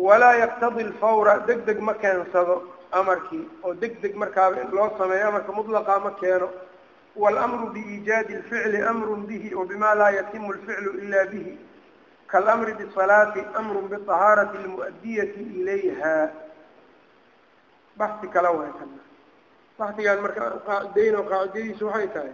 [0.05, 2.55] walaa yaqtadi alfawra deg deg ma keensado
[2.99, 6.47] amarkii oo deg deg markaaba in loo sameeyo amarka mutlaqa ma keeno
[7.22, 11.54] wاlأmru biiijaadi اlficli amru bihi wbima laa yatimu اlficlu ila bihi
[12.32, 16.14] kaalamri bالصalaati amru bطahaarati اlmuؤdiyati ilayha
[18.00, 18.98] baxsi kala way kana
[19.78, 22.32] baxdigan marka qaacidayn oo qaacidadiisu waxay tahay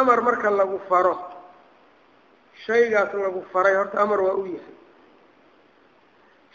[0.00, 1.14] amar marka lagu faro
[2.66, 4.76] shaygaas lagu faray horta amar waa u yahay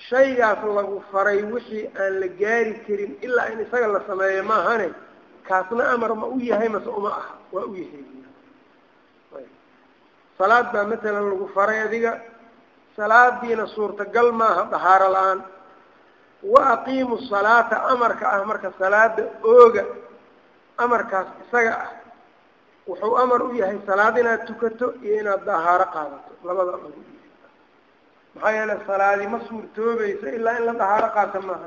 [0.10, 4.90] shaygaas lagu faray wixii aan la gaari karin ilaa in isaga la sameeyo maahane
[5.49, 8.05] kaasna amar ma u yahay mase uma aha waa u yahay.
[10.39, 12.13] Salaad baa matalan lagu faray adiga.
[12.97, 15.41] Salaadiina suurtagal maaha dahaaro la'aan.
[16.43, 19.85] Wa aqiimu salaata amarka ah marka salaada ooga
[20.79, 21.91] amarkaas isaga ah.
[22.89, 26.31] Wuxuu amar u yahay salaad inaad tukato iyo inaad dahaaro qaadato.
[26.45, 26.73] Labada
[28.35, 31.67] maxaa yeele salaadi ma suurtoobayso ilaa in la dahaaro qaato maaha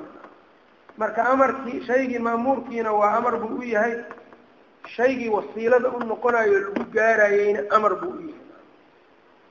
[0.98, 3.96] marka amarkii shaygii maamuurkiina waa amar buu u yahay.
[4.96, 8.46] Shaygii wasiilada u noqonayo lagu gaarayeyna amar buu u yahay.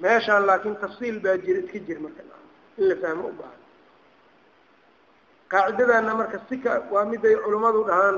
[0.01, 2.23] Meeshaan laakiin tafsiil baa jira iska jir marka.
[2.79, 3.61] In la fahmo u baahan.
[5.51, 8.17] Qaacidadana marka sika waa miday culummadu dhahaan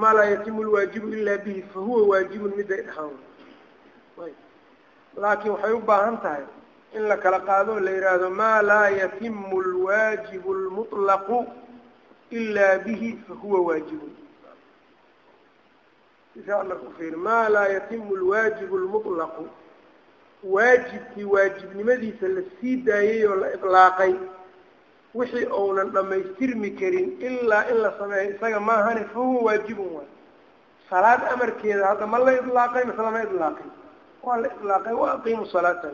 [0.00, 3.16] maa laa yatimu lwaajibu ilaa bihi fa huwa waajibun miday dhahaan.
[5.22, 6.44] Laakiin waxay u baahan tahay
[6.96, 11.38] in la kala qaado o la yidhaahdo maa laa yatimu lwaajibu lmuطlaqu
[12.38, 14.12] ilaa bihi fa huwa waajibun
[17.16, 19.48] maa laa yatimu lwaajibu lmuطlaqu
[20.44, 24.14] waajibkii waajibnimadiisa la sii daayey oo la ilaaqay
[25.14, 30.08] wixii uunan dhamaystirmi karin ilaa in la sameeyo isaga maahane fa huwa waajibun waay
[30.90, 33.66] salaad amarkeeda hadda ma la ilaaqay mase lama ilaaqay
[34.22, 35.90] waa la ilaaqay wa aqiimu salaata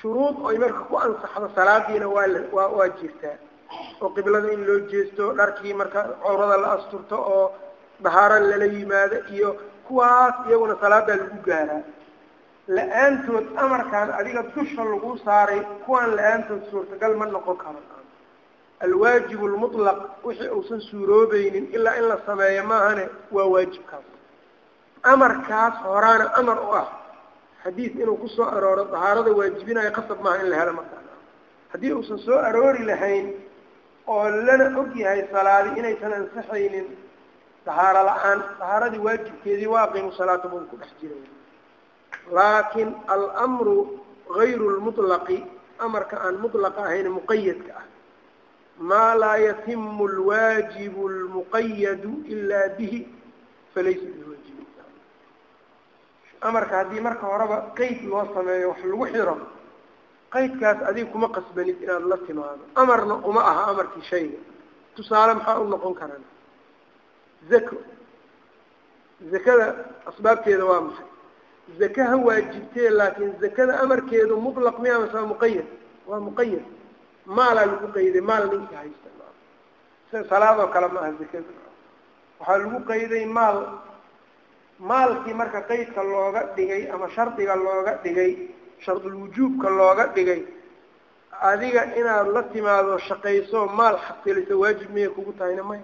[0.00, 3.36] shuruud oy marka ku ansaxdo salaadiina waa la waa waa jirtaa
[4.02, 7.46] oo qiblada in loo jeesto dharkii marka cawrada la asturto oo
[8.04, 9.48] dahaaro lala yimaado iyo
[9.86, 11.82] kuwaas iyaguna salaadaa lagu gaaraa.
[12.76, 17.80] La'aantood amarkaan adiga dusha lagu saaray kuwaan la'aantood suurtagal ma noqon karo
[18.84, 23.04] alwaajibu lmutlaq wixii uusan suuroobaynin ilaa in la sameeyo maahane
[23.34, 24.06] waa waajibkaas.
[25.12, 26.88] Amarkaas horaana amar u ah.
[27.64, 31.02] Xadiid inuu ku soo arooro dahaarada waajibinayo qasab maaha in la helo markaa
[31.72, 33.26] haddii uusan soo aroori lahayn
[34.14, 36.86] oo lana og yahay salaadi inaysan ansaxaynin
[37.66, 41.22] dahaaro la'aan dahaaradii waajibkeedii waa aqiimu salaata buu ku dhex jiray.
[42.36, 42.88] Laakin
[43.42, 43.76] almru
[44.36, 45.38] gayru lmuطlaqi
[45.86, 47.86] amarka aan mutlaqa ahayn muqayadka ah.
[48.90, 53.00] Maa laa yatimu lwaajibu lmuqayadu ilaa bihi
[53.74, 54.66] falaysa biwaajibin.
[56.48, 59.34] Amarka haddii marka horeba qeyd loo sameeyo wax lagu xiro
[60.34, 62.62] qaydkaas adiga kuma qasbanid inaad la timaado.
[62.74, 64.38] Amarna uma aha amarkii shayga.
[64.94, 66.24] Tusaale maxaa u noqon karaan
[67.50, 67.76] zako
[69.32, 69.66] zakada
[70.10, 71.06] asbaabteeda waa maxay?
[71.78, 75.66] Zaka ha waajibtee laakiin zakada amarkeedu mutlaq miya mase waa muqayad
[76.06, 76.64] waa muqayad
[77.26, 79.08] maalaa lagu qayday maal ninka haysta
[80.10, 81.52] sida salaadoo kale ma aha zakada
[82.40, 83.58] waxaa lagu qayday maal.
[84.80, 88.32] Maalkii marka qaydka looga dhigay ama shardiga looga dhigay
[88.84, 90.42] shardulwujuubka looga dhigay.
[91.40, 95.82] Adiga inaad la timaado shaqayso maal xasiliso waajib miyay kugu tahayna maya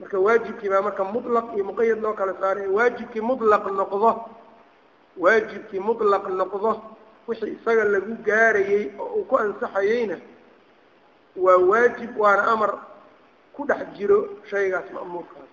[0.00, 4.10] marka waajibkii baa marka mutlaq iyo muqayad loo kala saaray waajibkii mutlaq noqdo
[5.16, 6.82] waajibkii mutlaq noqdo
[7.28, 10.16] wixii isaga lagu gaarayey oo uu ku ansaxayeyna
[11.36, 12.72] waa waajib waana amar
[13.54, 14.18] ku dhex jiro
[14.50, 15.48] shaygaas ma'muurkaas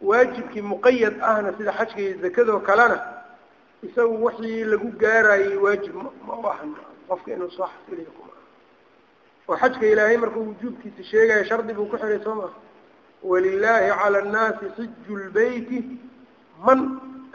[0.00, 2.96] waajibkii muqayad ahna sida xajka iyo zakadoo kalena
[3.86, 5.94] isagu wixii lagu gaarayey waajib
[6.26, 6.70] ma u ahan
[7.08, 8.32] qofka inuu soo xasiliyo kuma.
[9.48, 12.52] Oo xajka ilaahay markuu wujuubkiisa sheegaya shardi buu ku xiray soo maa
[13.30, 15.78] walilahi cala annaasi xiju lbeyti
[16.66, 16.80] man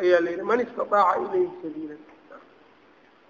[0.02, 1.96] ayaa la yidhi man istataaca ilayhi sabiila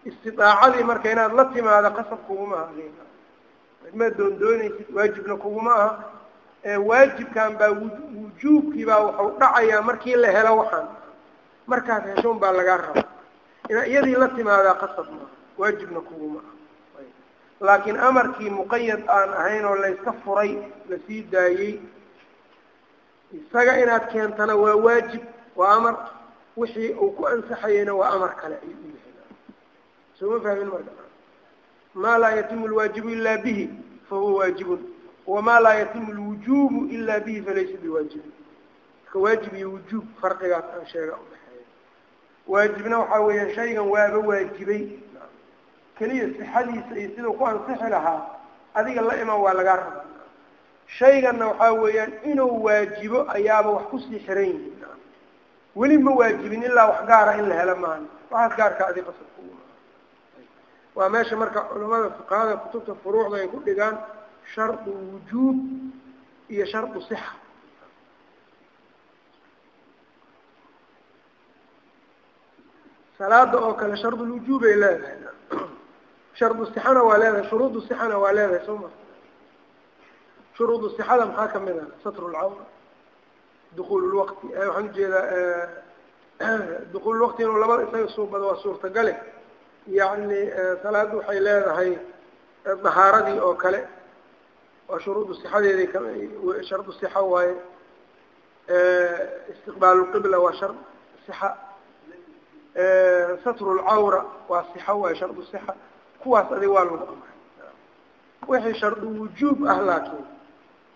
[0.10, 2.72] istiaacadii marka inaad la timaado qasab kuguma aha
[4.00, 6.04] ma doondoonaysid waajibna kuguma aha.
[6.90, 10.88] Waajibkan baa wujuubkii baa wuxuu dhacayaa markii la helo waxaan
[11.68, 13.04] markaas heshoon baa lagaa raba.
[13.70, 16.52] Iyadii la timaadaa qasab maaha waajibna kuguma aha.
[17.62, 20.52] Laakiin amarkii muqayad aan ahayn oo layska furay
[20.90, 21.80] la sii daayey
[23.34, 25.22] isaga inaad keentana waa waajib
[25.56, 25.96] waa amar.
[26.58, 29.14] Wixii uu ku ansaxayeyna waa amar kale ayuu u yahay.
[30.20, 30.92] Soo ma fahmin marka?
[31.94, 33.70] Maa laa yatimu lwaajibu ila bihi
[34.10, 34.80] fahuwa waajibun.
[35.28, 38.32] Wamaa laa yatimu lwujubu ila bihi falaysa biwaajibin.
[39.06, 41.16] Marka waajib iyo wujuub farqigaas aan sheega
[42.48, 44.84] waajibna waxaa weeyaan shaygan waaba waajibay.
[45.98, 48.22] Keliya sixadiisa iyo sidau ku ansixi lahaa
[48.76, 50.06] adiga la iman waa lagaa rabaa.
[50.98, 54.82] Shayganna waxaa weeyaan inuu waajibo ayaaba wax ku sii xiran yihiin
[55.76, 59.56] weli ma waajibin ilaa wax gaara in la helo maahan waxaas gaarka adi qasab kugu
[60.96, 63.96] waa meesha marka culamada fuqahada kutubta furuucda ay ku dhigaan
[64.54, 65.58] shardu wujuub
[66.54, 67.34] iyo shardu sixa
[73.18, 75.18] salaada oo kale shardulwujuubay leedahay.
[76.40, 78.90] Shardu sixana waa leedahay shuruudu sixana waa leedahay soo ma
[80.58, 81.88] shuruudu sixada maxaa ka mid ah?
[82.04, 82.66] Satru lcawra
[83.76, 85.26] dukuul lwaqti waxaan u jeedaa
[86.94, 89.14] dukuul lwaqti inuu labada isaga suubado waa suurtagale.
[89.88, 90.40] Yacni
[90.84, 91.92] salaaddu waxay leedahay
[92.84, 93.88] dahaaradii oo kale.
[94.90, 95.90] Waa shuruudu sixadeedii
[96.70, 97.56] shardu sixa waaye.
[99.54, 100.76] Istiqbaalulqibla waa shard
[101.26, 101.58] sixa
[103.44, 105.74] satru lcawra waa sixa waaye shardu sixa.
[106.24, 107.32] Kuwaas adig waa lagu amray
[108.48, 110.26] wixii shardu wujuub ah laakiin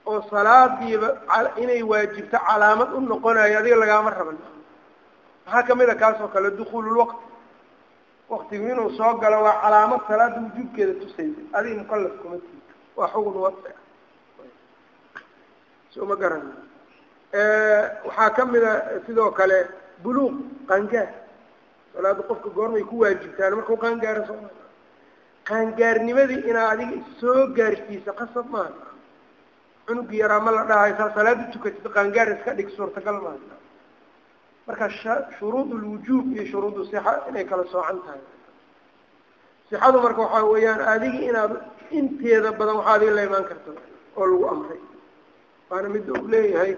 [0.06, 1.10] oo salaadiiba
[1.58, 4.38] inay waajibto calaamad u noqonayo adiga lagaama raban
[5.46, 7.24] maxaa ka mid a kaas oo kale dukuululwaqti
[8.30, 11.42] waktigu inuu soo galo waa calaamad salaada wujuubkeeda tusaysa.
[11.54, 13.72] Adiga mukalaf kuma tiito waa xugun wadi
[15.94, 16.44] soo ma garan
[18.06, 18.74] waxaa ka mid a
[19.06, 19.58] sidoo kale
[20.04, 20.34] buluuq
[20.68, 21.08] qaangaar
[21.98, 24.50] salaada qofka goormay ku waajibtaan markuu qaangaaro sooma
[25.50, 28.72] qaangaarnimadii inaa adiga soo gaarsiisa qasab maaha
[29.88, 33.56] cunugii yaraa ma la dhahayo saa salaada tukatid qaangaar iska dhig suurtagal maaha
[34.68, 34.86] marka
[35.40, 38.22] shuruud lwujuub iyo shuruudu sixa inay kala soocan tahay.
[39.70, 41.54] Sixadu marka waxaa weeyaan adigi inaad
[42.00, 43.72] inteeda badan waxaa adiga la imaan karta
[44.18, 44.80] oo lagu amray.
[45.70, 46.74] Waana midda uu leeyahay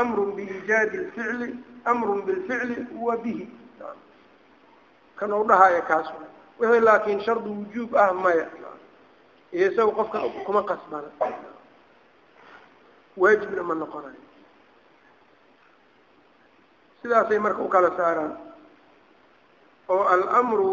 [0.00, 1.48] amrun biiijaadi lficli
[1.92, 3.44] amrun bilficli wa bihi
[5.20, 6.06] kan u dhahaya kaas
[6.58, 8.48] wixii laakiin shardu wujuub ah maya.
[9.52, 11.08] Iyo isaga qofka kuma qasbana.
[13.16, 14.20] Waajibna ma noqonayo
[17.02, 18.36] sidaasay marka u kala saaraan.
[19.88, 20.04] Oo
[20.38, 20.70] almru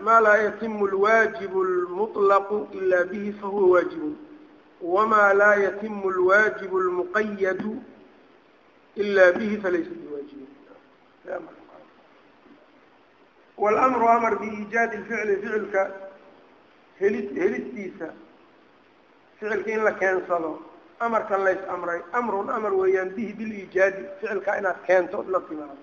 [0.00, 4.16] ma laa yatimu lwaajibu lmuطlaqu ila bihi fahuwa waajibun.
[4.82, 7.82] Wama laa yatimu lwaajibu lmuqayadu
[8.96, 10.48] ila bihi falaysa biwaajibin
[13.58, 15.90] wاlmru amar biiijaadi lficli ficilka
[17.00, 18.08] heli helistiisa
[19.40, 20.50] ficilka in la keensado
[21.00, 25.76] amarkan lays amray amrun amar weeyaan bihi biliijaadi ficilka inaad keento la timaado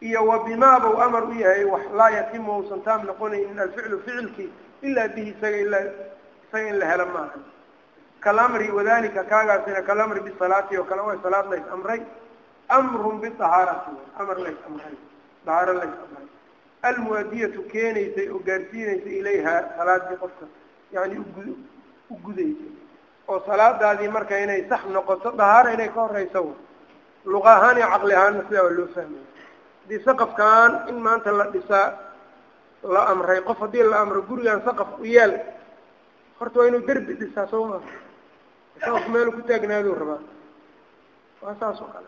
[0.00, 4.50] iyo wa bimaabau amar u yahay wax laa yatimu usan taam noqonaynin alficlu ficilkii
[4.82, 5.84] ilaa bihi isaga ilaa
[6.48, 7.38] isaga in la helo maaha
[8.20, 12.00] kalamri wadalika kaagaasina kalamri bisalaati oo kale way salaad lays amray
[12.68, 13.90] amrun biahaarati
[14.20, 14.94] amar lays amray
[15.46, 16.26] dahaaro lays amray
[16.82, 20.46] almuadiyatu keenaysay oo gaarsiinaysay ilayha salaadii qofka
[20.92, 21.48] yani ugud
[22.10, 22.72] u gudaysay.
[23.28, 26.40] oo salaadaadii marka inay sax noqoto dahaara inay ka horeysa
[27.24, 29.24] luqa ahaan iyo caqli ahaanna sidaa waa loo fahmaya
[29.82, 31.86] haddii saqafkan in maanta la dhisaa
[32.94, 35.32] la amray qof haddii la amro gurigan saqaf u yeel
[36.38, 37.80] horta waa inuu derbi dhisaa soo maa
[38.80, 40.20] saqafku meelu ku taagnaaduu rabaa.
[41.42, 42.06] Waa saas oo kale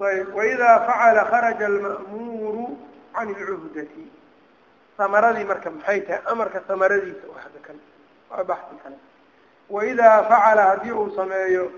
[0.00, 2.66] ayb waidaa facala kharaja alma'muuru
[3.14, 4.04] can ilcuhdati
[4.96, 7.80] samaradii marka maxay tahay amarka samaradiisa waxda kale
[8.30, 8.96] waa baxsi kale
[9.70, 11.72] waidaa facala haddii uu sameeyo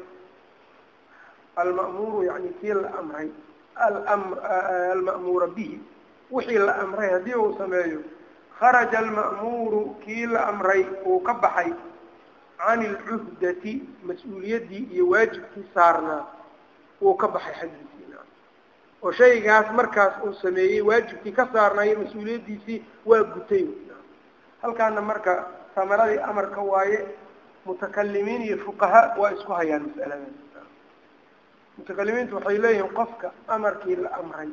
[1.56, 3.28] alma'muuru yani kii la amray
[4.92, 5.80] alma'muura bihi
[6.30, 8.00] wixii la amray haddii uu sameeyo
[8.58, 11.72] kharaja alma'muuru kii la amray uu ka baxay
[12.58, 13.74] can ilcuhdati
[14.06, 16.24] mas'uuliyaddii iyo waajibkii saarnaa
[17.00, 17.97] wuu ka baxay xaggiisiina
[19.02, 23.64] oo shaygaas markaas uu sameeyey waajibkii ka saarnaayo mas'uuliyaddiisii waa gutay.
[24.62, 25.32] Halkaana marka
[25.74, 27.06] samaradii amarka waaye
[27.64, 30.34] mutakalimiin iyo fuqaha waa isku hayaan mas'aladan
[31.78, 34.48] mutakalimiintu waxay leeyihiin qofka amarkii la amray.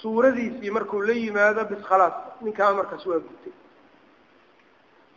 [0.00, 3.52] Suuradiisii markuu la yimaado bis khalaas ninka amarkaas waa gutay.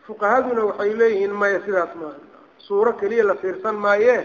[0.07, 2.19] Fuqahaduna waxay leeyihiin maya sidaas maaha.
[2.57, 4.15] Suuro keliya la fiirsan maaye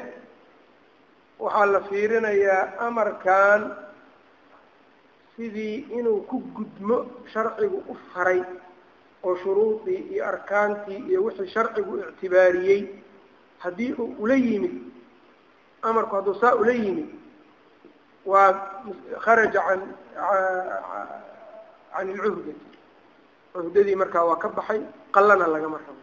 [1.45, 3.61] waxaa la fiirinayaa amarkan
[5.37, 6.97] sidii inuu ku gudmo
[7.33, 8.41] sharcigu u faray
[9.27, 12.83] oo shuruudii iyo arkaantii iyo wixii sharcigu ictibaariyey.
[13.59, 14.75] Haddii uu ula yimid
[15.83, 17.09] amarku hadduu saa ula yimid
[18.27, 18.53] waa
[19.25, 19.81] kharaja can
[21.95, 22.55] can ilcuhdati
[23.53, 24.81] cuhdadii markaa waa ka baxay
[25.15, 26.03] qallana lagama rabo.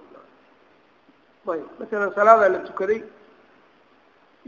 [1.53, 2.99] Ayb masalan salaadaa la tukaday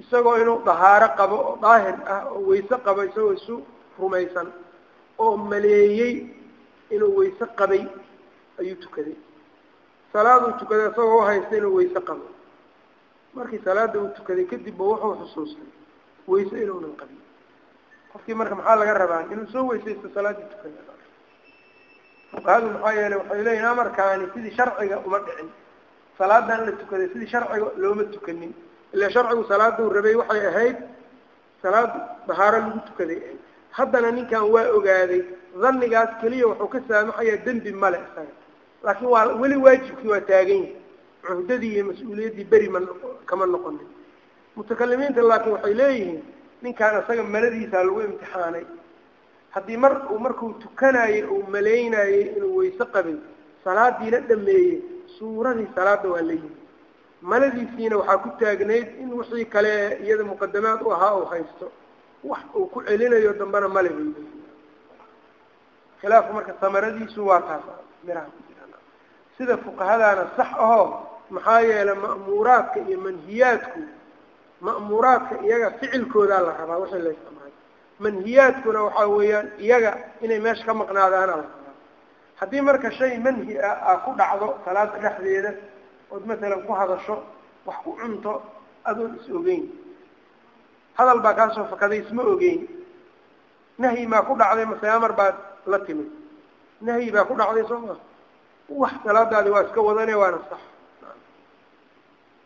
[0.01, 3.55] isagoo inuu dahaaro qabo oo daahir ah oo wayse qabo isagoo isu
[3.99, 4.47] rumaysan
[5.23, 6.13] oo maleeyey
[6.95, 7.83] inuu wayse qabay
[8.59, 9.15] ayuu tukaday.
[10.13, 12.25] Salaaduu tukaday isagoo uhaysta inuu wayse qabo.
[13.33, 15.69] Markii salaada uu tukaday kadibba wuxuu xusuustay
[16.27, 17.19] wayse inuunan qabin
[18.13, 19.23] qofkii marka maxaa laga rabaa?
[19.33, 20.81] Inuu soo weysaysto salaaddii tukada
[22.31, 25.49] fuqahadu maxaa yeelay waxay leeyihiin amarkaani sidii sharciga uma dhicin.
[26.17, 28.53] Salaadan la tukaday sidii sharciga looma tukanin
[28.97, 30.77] ila sharcigu salaaduu rabay waxay ahayd
[31.61, 31.91] salaad
[32.27, 33.17] dahaaro lagu tukaday.
[33.21, 33.39] Ahayd
[33.77, 35.21] haddana ninkan waa ogaaday
[35.61, 38.33] dhannigaas keliya wuxuu ka saamaxayaa dembi male isaga.
[38.83, 40.75] Laakiin waa weli waajibkii waa taagan yahay.
[41.27, 42.79] Cuhdadii iyo mas'uuliyaddii beri ma
[43.25, 43.87] kama noqonin.
[44.55, 46.21] Mutakalimiinta laakiin waxay leeyihiin
[46.61, 48.65] ninkaan isaga maladiisaa lagu imtixaanay.
[49.55, 53.15] Haddii mar uu markuu tukanayey uu malaynayey inuu wayse qabay
[53.63, 54.81] salaadiina dhameeyey
[55.19, 56.55] suuradii salaada waa la yimi
[57.21, 61.71] maladiisiina waxaa ku taagnayd in wixii kale iyada muqadamaad u ahaa uu haysto.
[62.23, 64.43] Wax uu ku celinayo dambena male leeyihiin
[66.01, 67.63] khilaafku marka samaradiisu waa taas
[68.03, 68.41] miraha ku
[69.37, 70.87] sida fuqahadaana sax ahoo
[71.29, 73.79] maxaa yeelay ma'muuraadka iyo manhiyaadku
[74.61, 77.53] ma'muuraadka iyaga ficilkoodaa la rabaa wixii la isticmaalo.
[77.99, 79.91] Manhiyaadkuna waxaa weeyaan iyaga
[80.21, 81.73] inay meesha ka maqnaadaana la rabaa.
[82.39, 85.51] Haddii marka shay manhi ah aa ku dhacdo salaada dhexdeeda
[86.11, 87.23] ood masalan ku hadasho
[87.65, 88.41] wax ku cunto
[88.85, 89.63] adoon is ogeyn.
[90.97, 92.67] Hadal baa kaasoo fakaday isma ogeyn.
[93.77, 95.35] Nahyi maa ku dhacday mase amar baad
[95.65, 96.09] la timid.
[96.81, 97.99] Nahyi baa ku dhacday soo maa
[98.69, 100.59] wax salaadaadi waa iska wadane waana sax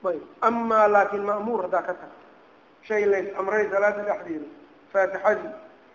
[0.09, 2.25] ayb amaa laakin ma'muur haddaa ka tagto
[2.87, 4.45] shay lays amray salaada dhexdeeda
[4.93, 5.49] faatixadii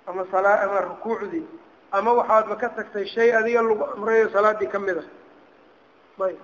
[0.07, 1.45] ama salaa ama rukuucdii
[1.93, 5.07] ama waxaadba ka tagtay shay adiga lagu amrayo salaadii ka mid ah.
[6.27, 6.39] Ayb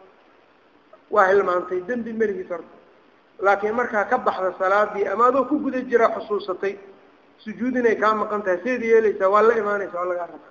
[1.15, 2.77] waa hilmaantay dembi meligiis horta
[3.47, 6.75] laakiin markaa ka baxda salaadii ama adoo ku guda jira xusuusatay
[7.45, 10.49] sujuud inay kaa maqan tahay seed yeelaysaa waa la imaanaysa waa lagaa raba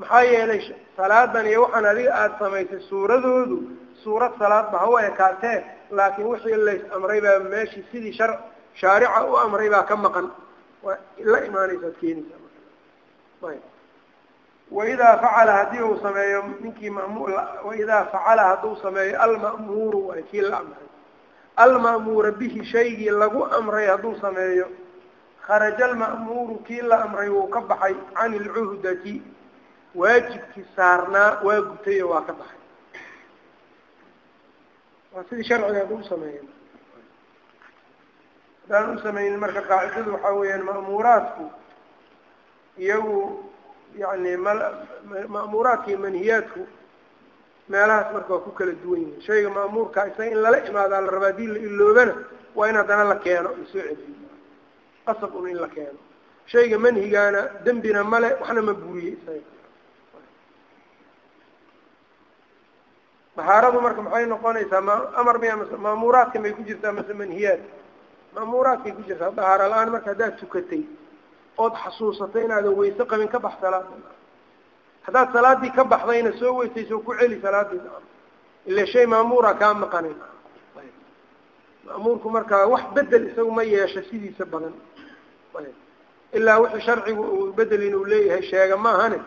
[0.00, 0.60] maxaa yeelay
[0.96, 3.56] salaadan iyo waxaan adiga aada samaysay suuradoodu
[4.04, 5.58] suurad salaadba hawa ekaatee
[5.98, 8.32] laakiin wixii lays amray baa meeshii sidii shar
[8.80, 10.26] shaarica u amray baa ka maqan.
[10.84, 10.96] Waa
[11.32, 12.38] la imaanaysaad keenaysaa
[13.50, 13.62] ayb
[14.76, 16.90] waidaa facala haddii uu sameeyo ninkii
[17.64, 20.88] waidaa facala hadduu sameeyo alma'muuru waay kii la amray
[21.64, 24.66] alma'muura bihi shaygii lagu amray hadduu sameeyo
[25.46, 29.14] kharaja alma'muuru kii la amray wuu ka baxay can ilcuhdati
[29.94, 32.60] waajibkii saarnaa waa gutay oo waa ka baxay
[35.14, 36.42] waa sidii sharciga hadduu usameeya
[38.62, 41.44] haddaan usameynin marka qaacidadu waxaa weeyaan ma'muuraadku
[42.84, 43.18] iyagu
[44.02, 44.36] yani
[45.34, 46.60] ma'muuraadka iyo manhiyaadku
[47.68, 51.30] meelahaas marka waa ku kala duwan yihiin shayga ma'muurka isaga in lala imaadaa la rabaa
[51.32, 52.14] haddii la iloobana
[52.56, 54.28] waa in haddana la keeno la soo celiyo.
[55.06, 55.98] Qasab un in la keeno.
[56.46, 59.48] Shayga manhigaana dembina male waxna ma buriye isaga.
[63.36, 67.60] Dahaaradu marka maxay noqonaysaa ma amar miya mase ma'muuraadka may ku jirtaa mase manhiyaad.
[68.34, 70.82] Ma'muuraadkay ku jirtaa dahaaro la'aan marka haddaad tukatay
[71.58, 73.88] ood xasuusatay inaadan wayse qabin ka bax salaada
[75.06, 77.80] haddaad salaadii ka baxdayna soo weysayso ku celi salaadii
[78.66, 80.14] ila shay ma'muura kaa maqanay
[81.86, 84.72] ma'muurku marka wax bedel isagu ma yeesho sidiisa badan.
[86.32, 89.18] Ilaa wixii sharcigu uu bedel inuu leeyahay sheega maahane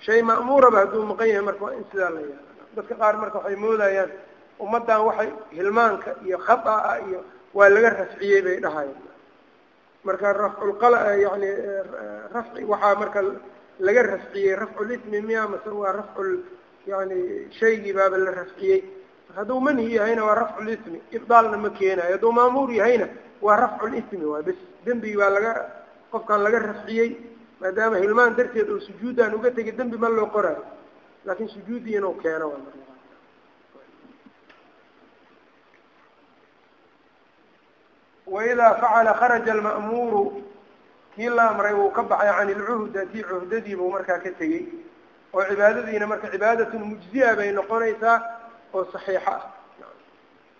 [0.00, 3.56] shay ma'muuraba hadduu maqan yahay marka waa in sidaa la yaalla dadka qaar marka waxay
[3.56, 4.10] moodayaan
[4.62, 7.20] ummaddan waxay hilmaanka iyo khata-a iyo
[7.54, 9.02] waa laga rafciyey bay dhahayaan
[10.06, 10.94] marka rafculqal
[11.24, 11.48] yani
[12.34, 13.20] rafci waxaa marka
[13.86, 16.30] laga rafciyey rafculismi miya mase waa rafcul
[16.90, 17.16] yani
[17.58, 18.80] shaygii baaba la rafciyey.
[19.36, 22.12] Hadduu manhi yahayna waa rafculismi ibdaalna ma keenayo.
[22.14, 23.06] Hadduu maamuur yahayna
[23.46, 25.52] waa rafculismi waay bes dembigi baa laga
[26.12, 27.08] qofkan laga rafciyey
[27.60, 30.64] maadaama hilmaan darteed oo sujuuddaan uga tegay dembi ma loo qoraayo
[31.26, 32.60] laakin sujuuddii inuu keeno waa
[38.26, 40.42] waidaa facala kharaja alma'muuru
[41.14, 44.64] kii la amray wuu ka baxay can ilcuhdati cuhdadii buu markaa ka tegey
[45.34, 48.16] oo cibaadadiina marka cibaadatun mujziya bay noqonaysaa
[48.74, 49.42] oo saxiixa ah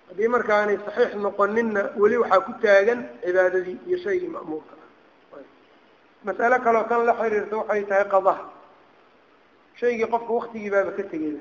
[0.08, 4.74] haddii markaanay saxiix noqoninna weli waxaa ku taagan cibaadadii iyo shaygii ma'muurka
[6.24, 8.44] mas'alo kaloo kan la xiriirta waxay tahay qadaha
[9.80, 11.34] shaygii qofka waktigii baaba ka tegay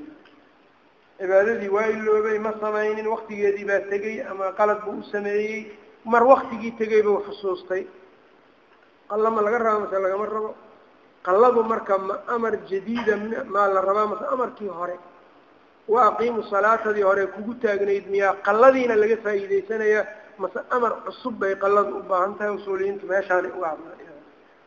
[1.19, 5.60] cibaadadii waa iloobay ma samaynin waktigeedii baa tegey ama qalad buu u sameeyey
[6.06, 7.86] mar waktigii tegay buu xusuustay.
[9.10, 10.56] Qalla ma laga rabo mase lagama rabo.
[11.26, 13.15] Qalladu marka ma amar jadiida
[13.53, 14.98] maa la rabaa mase amarkii hore.
[15.88, 20.02] Wa aqiimu salaatadii hore kugu taagnayd miyaa qalladiina laga faa'iidaysanaya
[20.38, 23.91] mase amar cusub bay qalladu u baahan tahay usuuliyiintu meeshaanay uga hadla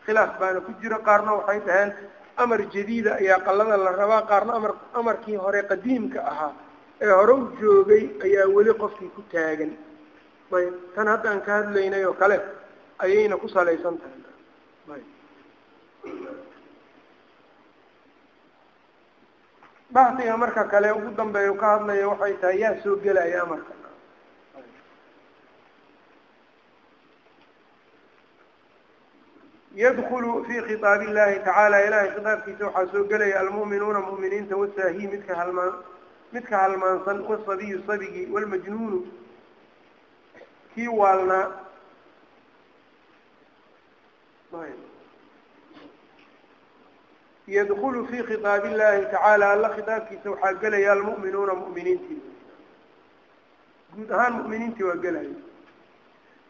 [0.06, 1.90] khilaaf baana ku jiro qaarna waxay dhaheen
[2.36, 6.52] amar jadiida ayaa qallada la rabaa qaarna amar amarkii hore qadiimka ahaa
[7.00, 9.72] ee hore u joogay ayaa weli qofkii ku taagan
[10.52, 12.36] ayb tan hadda aan ka hadlaynay oo kale
[12.98, 14.20] ayayna ku salaysan tahay.
[14.94, 15.06] Ayb
[19.94, 23.72] baxsiga marka kale ugu dambeeya ka hadlaya waxay tahay yaa soo gelaya amarka
[29.76, 35.72] yadkulu fi khitaab illahi tacaala ilahay khitaabkiisa waxaa soo gelaya almu'minuuna mu'miniinta wasaahi midka halmaan
[36.32, 38.98] midka halmaansan wasabiyu sabigii walmajnuunu
[40.74, 41.46] kii waalnaa
[47.46, 52.20] yadkulu fi khitaab illahi tacaala alla khitaabkiisa waxaa gelaya almu'minuuna mu'miniintii.
[53.96, 55.34] Guud ahaan mu'miniintii waa gelaya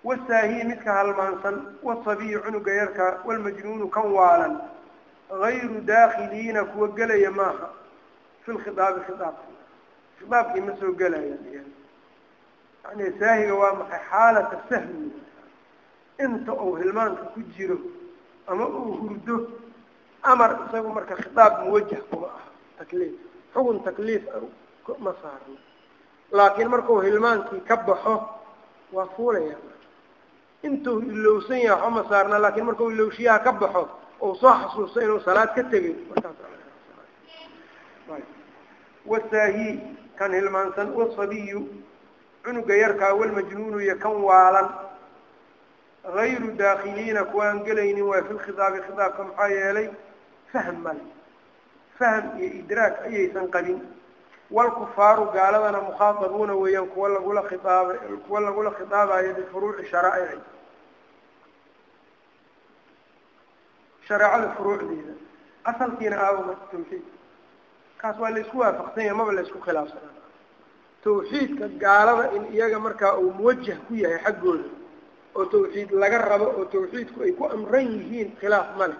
[0.04, 4.54] wasaahiyi midka halmaansan wasabiyu cunuga yarka walmajnuunu kan waalan.
[5.42, 7.68] Gayru daakiliina kuwa gelaya maaha.
[8.44, 9.46] Fi lkhitaabi khitaabka
[10.18, 11.36] khitaabkii ma soo gelaya
[12.84, 15.12] yani saahiga waa maxay xaalata sahwi
[16.24, 17.78] inta uu hilmaanka ku jiro
[18.46, 19.36] ama uu hurdo
[20.22, 22.44] amar isagu marka khitaab muwajah kuma ah
[22.78, 23.14] takliif
[23.54, 24.22] xugun takliif
[25.04, 25.56] ma saarno.
[26.32, 28.14] Laakiin markuu hilmaankii ka baxo
[28.92, 29.56] waa fuulaya.
[30.62, 33.82] Intuu ilowsan yahay waxba ma saarna laakiin markuu ilowshiyaha ka baxo
[34.20, 35.94] ou soo xasuusto inuu salaad ka tegay.
[36.10, 36.36] Markaas
[39.06, 39.68] wasaahi
[40.18, 41.60] kan hilmaansan wasabiyu
[42.44, 44.68] cunuga yarkaa walmajnuunu iyo kan waalan.
[46.16, 49.88] Gayru daakiliina kuwaan gelaynin waa fi lkhitaabi khitaabka maxaa yeelay?
[50.52, 51.00] Fahm male
[51.98, 53.80] fahm iyo idraak ayaysan qabin.
[54.50, 57.94] Wlkufaaru gaaladana mukhaatabuuna weeyaan kuwa lagula khiaaba
[58.26, 60.40] kuwa lagula khitaabayo bifuruuci sharaa'ici
[64.08, 65.14] shareecada furuucdeeda.
[65.70, 67.02] Asalkiina aawma tawxiid.
[68.00, 70.23] Kaas waa laysku waafaqsan yahay maba laysku khilaafsanaa
[71.04, 74.64] tawxiidka gaalada in iyaga markaa uu muwajah ku yahay xaggooda
[75.38, 78.96] oo tawxiid laga rabo oo tawxiidku ay ku amran yihiin khilaaf male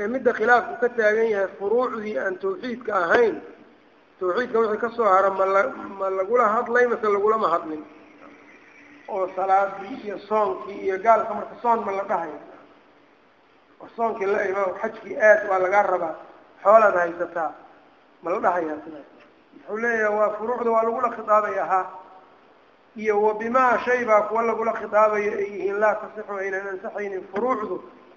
[0.00, 3.36] ee midda khilaafku ka taagan yahay furuucdii aan tawxiidka ahayn
[4.20, 5.62] tawxiidka wixii ka soo hara mala
[5.98, 7.82] ma lagula hadlay mase lagulama hadlin.
[9.08, 12.38] Oo salaadii iyo soonkii iyo gaalka marka soon ma la dhahayo
[13.96, 16.14] soonkii la imaam xajkii aad waa lagaa rabaa
[16.62, 17.50] xoolaad haysataa
[18.22, 19.08] ma la dhahayaa sidaas
[19.58, 21.80] wuxuu leeyahay waa furuucda waa lagula khitaabaya ha.
[22.96, 27.76] Iyo wa bimaa shay baa kuwa lagula khitaabayo ay yihiin laa tasixu aynan ansaxaynin furuucdu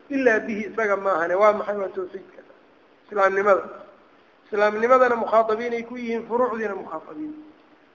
[0.10, 1.78] ilaa bihi isaga maahane waa maxay?
[1.78, 2.42] Waa tawxiidka.
[3.08, 3.64] Islaamnimada.
[4.48, 7.34] Islaamnimadana mukhaatabiin ay ku yihiin furuucdiina mukhaatabiin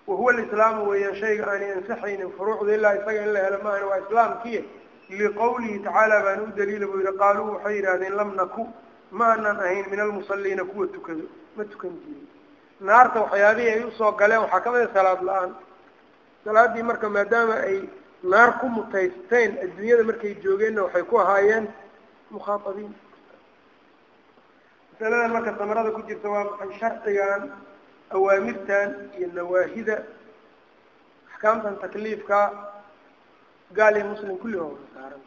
[0.07, 4.63] wahuwa alislaamu weeyaan shayga aanay ansaxaynin furuucda ilaa isaga in la helo maahane waa islaamkiya.
[5.09, 8.63] Liqawlihi tacaala baana u daliila buu yihi qaaluu waxay yidhahdeen lam naku
[9.11, 11.25] ma anan ahayn min almusalliina kuwa tukado.
[11.57, 12.29] Ma tukan jirin
[12.81, 15.51] naarta waxyaabihii ay u soo galeen waxaa ka mid a salaad la'aan.
[16.45, 17.89] Salaaddii marka maadaama ay
[18.23, 21.67] naar ku mutaysteen adduunyada markay joogeenna waxay ku ahaayeen
[22.31, 22.93] mukhaatabiin
[24.93, 27.43] masaladan marka samarada ku jirta waa maxay sharcigan
[28.15, 28.89] awaamirtan
[29.19, 29.97] iyo nawaahida?
[31.33, 32.39] Axkaamtan takliifka
[33.77, 35.21] gaal iyo muslim kulli waa saaran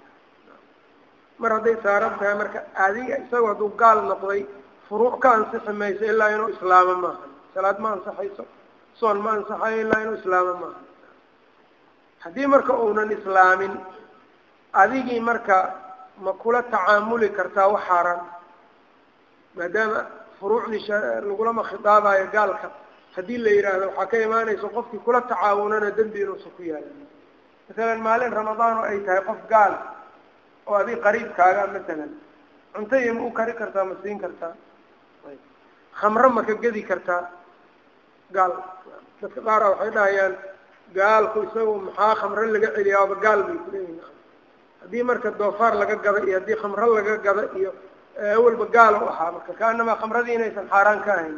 [1.42, 4.42] mar hadday saaran tahay marka adiga isagoo hadduu gaal noqday
[4.90, 8.44] furuuc ka ansixi mayso ilaa inuu islaamo maaha salaad ma ansaxayso
[9.00, 10.80] soon ma ansaxayo ilaa inuu islaamo maaha
[12.24, 13.74] haddii marka uunan islaamin
[14.82, 15.58] adigii marka
[16.24, 18.22] ma kula tacaamuli kartaa wax xaaraan.
[19.58, 20.00] Maadaama
[20.40, 20.88] furuucdii
[21.28, 22.68] lagulama khitaabayo gaalka
[23.16, 27.08] haddii la yidhaahdo waxaa ka imaanaysa qofkii kula tacaawunana dembi inuusan ku yaalin
[27.70, 29.74] masalan maalin ramadaan oo ay tahay qof gaal
[30.68, 32.12] oo adig qariibkaaga masalan
[32.74, 34.54] cunto iyo ma u kari kartaa ma siin kartaa
[36.00, 37.24] khamro ma ka gedi kartaa
[38.36, 38.54] gaal.
[39.22, 40.34] Dadka qaara waxay dhahayaan
[40.98, 44.00] gaalku isagu maxaa khamro laga celiyaa aba gaal bay kuleeyihin
[44.82, 47.72] haddii marka doofaar laga gada iyo haddii khamro laga gada iyo
[48.38, 51.36] awalba gaal u ahaa marka kaanamaa khamradii inaysan xaaraan ka ahayn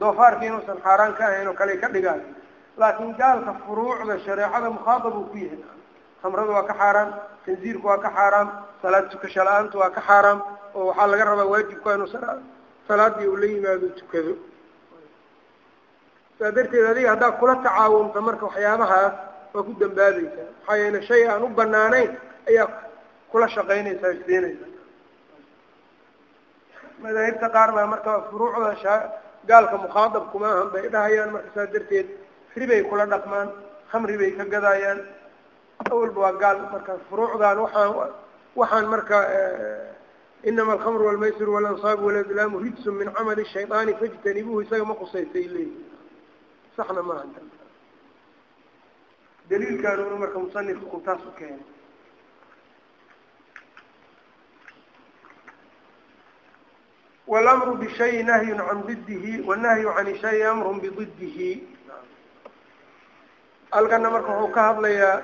[0.00, 2.24] doofaarkii inuusan xaaraan ka ahayn oo kale ka dhigaayo
[2.80, 5.60] laakiin gaalka furuucda shareecada mukhaatab ku yahay.
[6.22, 7.08] Khamradu waa ka xaaraam
[7.46, 8.48] tansiirku waa ka xaaraam
[8.82, 10.38] salaad tukasho la'aantu waa ka xaaraam
[10.74, 12.06] oo waxaa laga rabaa waajibka inuu
[12.90, 14.32] salaadii uu la yimaado tukado.
[16.38, 19.14] Saa darteed adiga haddaad kula tacaawunta marka waxyaabahaas
[19.54, 22.10] waa ku dambaabaysaa maxaa yeele shay aan u banaanayn
[22.50, 22.66] ayaa
[23.30, 24.66] kula shaqaynaysaa isdeenaysa.
[27.02, 28.94] Madaahibta qaar baa marka furuucda sha
[29.48, 32.06] gaalka mukhaatab kuma ahan bay dhahayaan marka saa darteed.
[32.56, 33.48] Ribay kula dhaqmaan
[33.90, 34.98] khamri bay ka gadayaan
[35.90, 37.90] awalba waa gaal marka furuucdan waxaan
[38.60, 39.18] waxaan marka
[40.44, 45.84] inama alkhamru walmaysiru walanصaabu waladlaamu rijsun min camali shayطaani fajtanibuuhu isaga ma qusaysay leeyihi
[46.76, 47.24] saxna maaha
[49.50, 51.64] daliilkaanuna marka musanifka uu taas u keenay
[57.26, 61.62] walamru bishayi nahyun can didihi wanahyu can shayi amrun bididihi
[63.70, 65.22] halkana marka wuxuu ka hadlayaa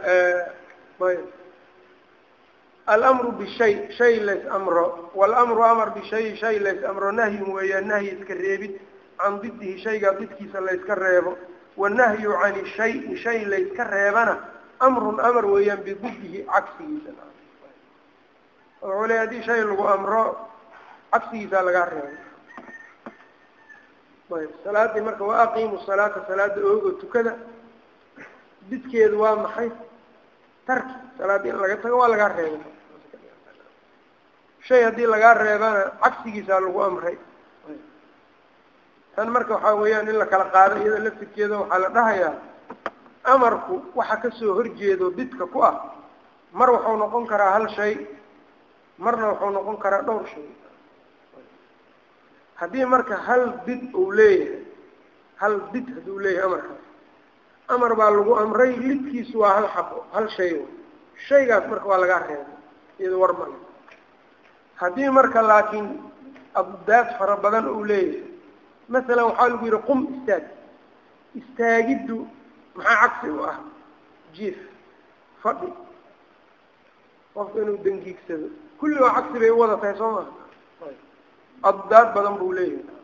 [2.87, 5.11] ayb alamru bishay shay lays amro.
[5.15, 7.11] Walamru amar bishayi shay lays amro.
[7.13, 8.81] Nahyun weeyaan nahyi iska reebid.
[9.19, 11.37] Can didihi shaygaa didkiisa layska reebo.
[11.77, 14.39] Wanahyu cani shayi shay layska reebana.
[14.81, 17.11] Amrun amar weeyaan bididihi cagsigiisa.
[18.83, 20.37] Wuxuu leey haddii shay lagu amro
[21.13, 22.23] cagsigiisaa lagaa reebo.
[24.37, 27.37] Ayb salaadii marka wa aqiimu salaata salaada oogo tukada.
[28.71, 29.71] Didkeedu waa maxay?
[30.67, 32.76] Tarki salaadii in laga tago waa lagaa reebay
[34.69, 37.17] shay haddii lagaa reebana cagsigiisaa lagu amray.
[39.17, 42.35] Tan marka waxaa weeyaan in la kala qaado iyada laftirkeeda waxaa la dhahayaa
[43.33, 45.75] amarku waxa ka soo horjeedo didka ku ah.
[46.53, 47.95] Mar wuxuu noqon karaa hal shay
[48.99, 50.47] marna wuxuu noqon karaa dhowr shay.
[52.61, 54.65] Haddii marka hal did uu leeyahay
[55.41, 56.85] hal did hadduu leeyahay amarkaas
[57.69, 60.53] amar baa lagu amray lidkiisu waa hal xaqo hal shay.
[61.29, 62.57] Shaygaas marka waa lagaa reebay
[63.01, 63.57] iyado war male
[64.81, 65.89] haddii marka laakiin
[66.55, 68.23] abdaad fara badan uu leeyahay
[68.89, 70.45] masalan waxaa lagu yidhi qum istaag
[71.41, 72.17] istaagiddu
[72.77, 73.59] maxaa cagsi u ah?
[74.35, 74.59] Jiif
[75.43, 75.69] fadhi.
[77.35, 78.49] Qofka inuu dangiigsado
[78.79, 80.31] kulli waa cagsi bay u wada tahay soo maha
[81.71, 82.95] abdaad badan buu leeyahay.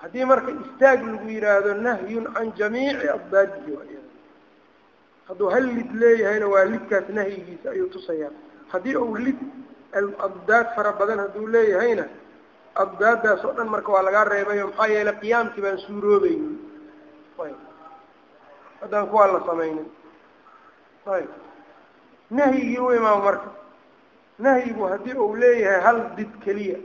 [0.00, 3.98] Haddii marka istaag lagu yidhaahdo nahyun can jamiici abdaadihi
[5.28, 8.30] hadduu hal lid leeyahayna waa lidkaas nahyigiisa ayuu tusayaa
[8.72, 9.38] haddii uu lid
[10.26, 12.04] abdaad fara badan hadduu leeyahayna
[12.82, 16.54] abdaadaas oo dhan marka waa lagaa reebayo maxaa yeelay qiyaamkii baan suuroobaynin
[17.44, 17.56] ayb.
[18.80, 19.86] Haddaan kuwaa la samaynin.
[21.16, 21.28] Ayb.
[22.30, 23.48] Nahyigii u imaamo marka.
[24.38, 26.78] Nahyigu haddii uu leeyahay hal did keliya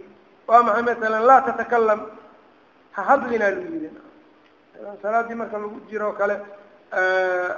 [0.47, 2.01] waa maxay masalan laa tatakalam
[2.95, 3.89] ha hadlinaa lagu yidhi.
[5.01, 6.35] Salaadii marka lagu jiro kale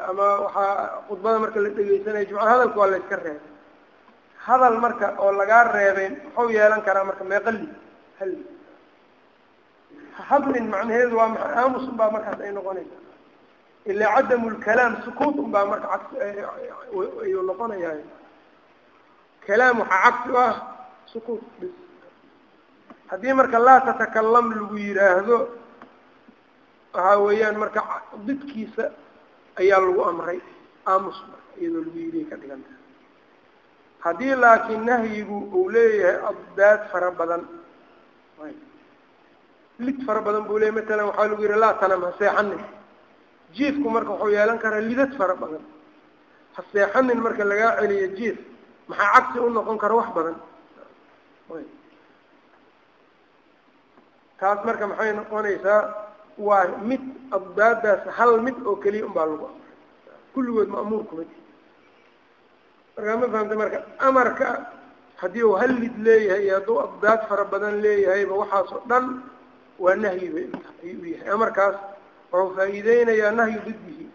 [0.10, 3.51] ama waxaa khudbada marka la dhegeysanaya jumcada hadalka waa la yska reebay
[4.46, 7.66] hadal marka oo lagaa reebay muxuu yeelan karaa marka meeqali
[8.20, 8.32] hal.
[10.30, 11.54] Hadlin macnaheedu waa maxay?
[11.60, 13.00] Aamus baa markaas ay noqonaysaa
[13.92, 16.16] ilaa cadamu lkalaam sukuut un baa marka cagsi
[17.26, 17.96] ayuu noqonayaa
[19.48, 20.54] kalaam waxaa cagsi u ah
[21.14, 21.74] sukuut bis
[23.12, 25.38] haddii marka laa tatakalam lagu yidhaahdo
[26.94, 27.82] waxaa weeyaan marka
[28.28, 28.86] didkiisa
[29.62, 30.40] ayaa lagu amray
[30.92, 32.70] aamus marka iyadoo lagu yidhi ka dhiganta
[34.06, 37.44] haddii laakiin nahyigu uu leeyahay abdaad fara badan
[39.86, 42.62] lid fara badan buu leeyahy matalan waxaa lagu yidhi laa tanam ha seexanin
[43.56, 45.64] jiifku marka wuxuu yeelan karaa lidad fara badan.
[46.56, 48.38] Ha seexanin marka lagaa celiyo jiif
[48.90, 50.36] maxaa cagsi u noqon kara wax badan?
[54.40, 55.82] Taas marka maxay noqonaysaa
[56.48, 57.02] waa mid
[57.38, 59.74] abdaadaas hal mid oo keliya un baa lagu amray
[60.34, 61.36] kulligood ma'muur kuma ti
[62.98, 64.48] markaa ma fahamta marka amarka
[65.22, 69.06] haddii uu hal lid leeyahay iyo hadduu abdaad fara badan leeyahayba waxaas oo dhan
[69.84, 70.48] waa nahyi bay
[70.84, 71.30] ayuu yahay.
[71.36, 71.76] Amarkaas
[72.32, 74.06] wuxuu faa'iideynayaa nahyu didihi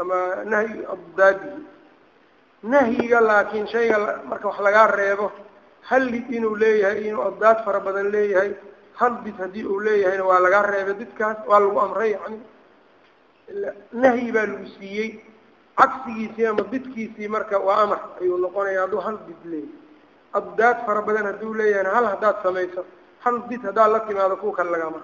[0.00, 0.18] ama
[0.52, 1.60] nahyu abdaadihi.
[2.72, 3.98] Nahyiga laakiin shayga
[4.30, 5.26] marka wax lagaa reebo
[5.88, 8.50] hal lid inuu leeyahay inuu abdaad fara badan leeyahay
[9.00, 12.38] hal did haddii uu leeyahayna waa lagaa reebay didkaas waa lagu amray yani
[14.02, 15.10] nahyi baa lagu siiyey
[15.78, 19.74] cagsigiisii ama didkiisii marka waa amar ayuu noqonaya hadduu hal did leeyahay.
[20.38, 22.84] Abdaad fara badan hadduu leeyahayna hal haddaad samayso
[23.24, 25.00] hal did haddaad la timaado kuwa kale lagama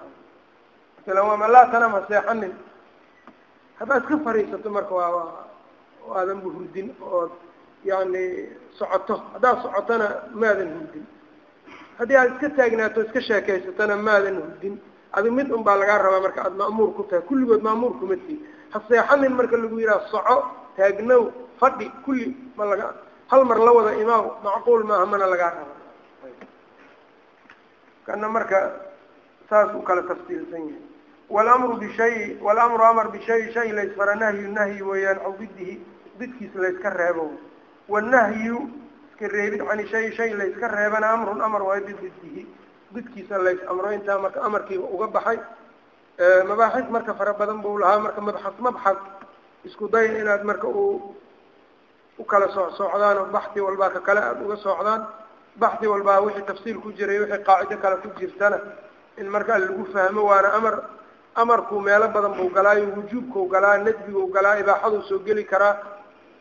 [1.29, 2.53] waama laa tanam ha seexanin.
[3.79, 7.31] Haddaad iska fariisato marka waa waa aadan bu hurdin ood
[7.83, 9.15] yani socoto.
[9.33, 11.05] Haddaad socotona maadan hurdin.
[11.97, 14.75] Haddii aad iska taagnaato iska sheekaysatona maadan hurdin.
[15.13, 17.23] Adi mid un baa lagaa rabaa marka aada ma'muur ku tahay.
[17.27, 18.39] Kulligood ma'muur kuma tii
[18.73, 20.35] ha seexanin marka lagu yidhaha soco
[20.77, 22.87] taagnow fadhi kulli ma laga
[23.31, 25.75] hal mar la wada imaaw macquul maaha mana lagaa raba
[28.05, 28.59] kana marka
[29.49, 30.81] saas u kala tafsiilsan yahay.
[31.29, 35.79] Walamru bishay walamru amar bishay shay laysfara nahyu nahyi weeyaan can didihi
[36.19, 37.31] didkiisa layska reebo
[37.89, 38.69] wanahyu
[39.09, 42.45] iska reebid cani shay shay layska reebana amrun amar waayo bididihi
[42.93, 45.39] didkiisa lays amro intaa marka amarkiiba uga baxay
[46.47, 48.97] mabaaxis marka fara badan buu lahaa marka mabxas mabxas
[49.67, 51.15] isku day inaad marka u
[52.17, 55.01] u kala sooc soocdaan oo baxdi walbaa ka kale aada uga soocdaan
[55.61, 58.57] baxdi walbaa wixii tafsiil ku jiray wixii qaacido kale ku jirtana
[59.17, 60.75] in markaa lagu fahmo waana amar
[61.41, 65.75] amarku meelo badan buu galaayo wujuubkau galaa nadbigau galaa ibaaxaduu soo geli karaa.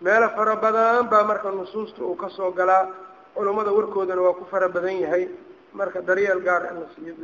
[0.04, 2.88] Meelo fara badan baa marka nusuusta uu ka soo galaa.
[3.34, 5.28] Culummada warkoodana waa ku fara badan yahay.
[5.72, 7.14] Marka daryeel gaar in la siiyo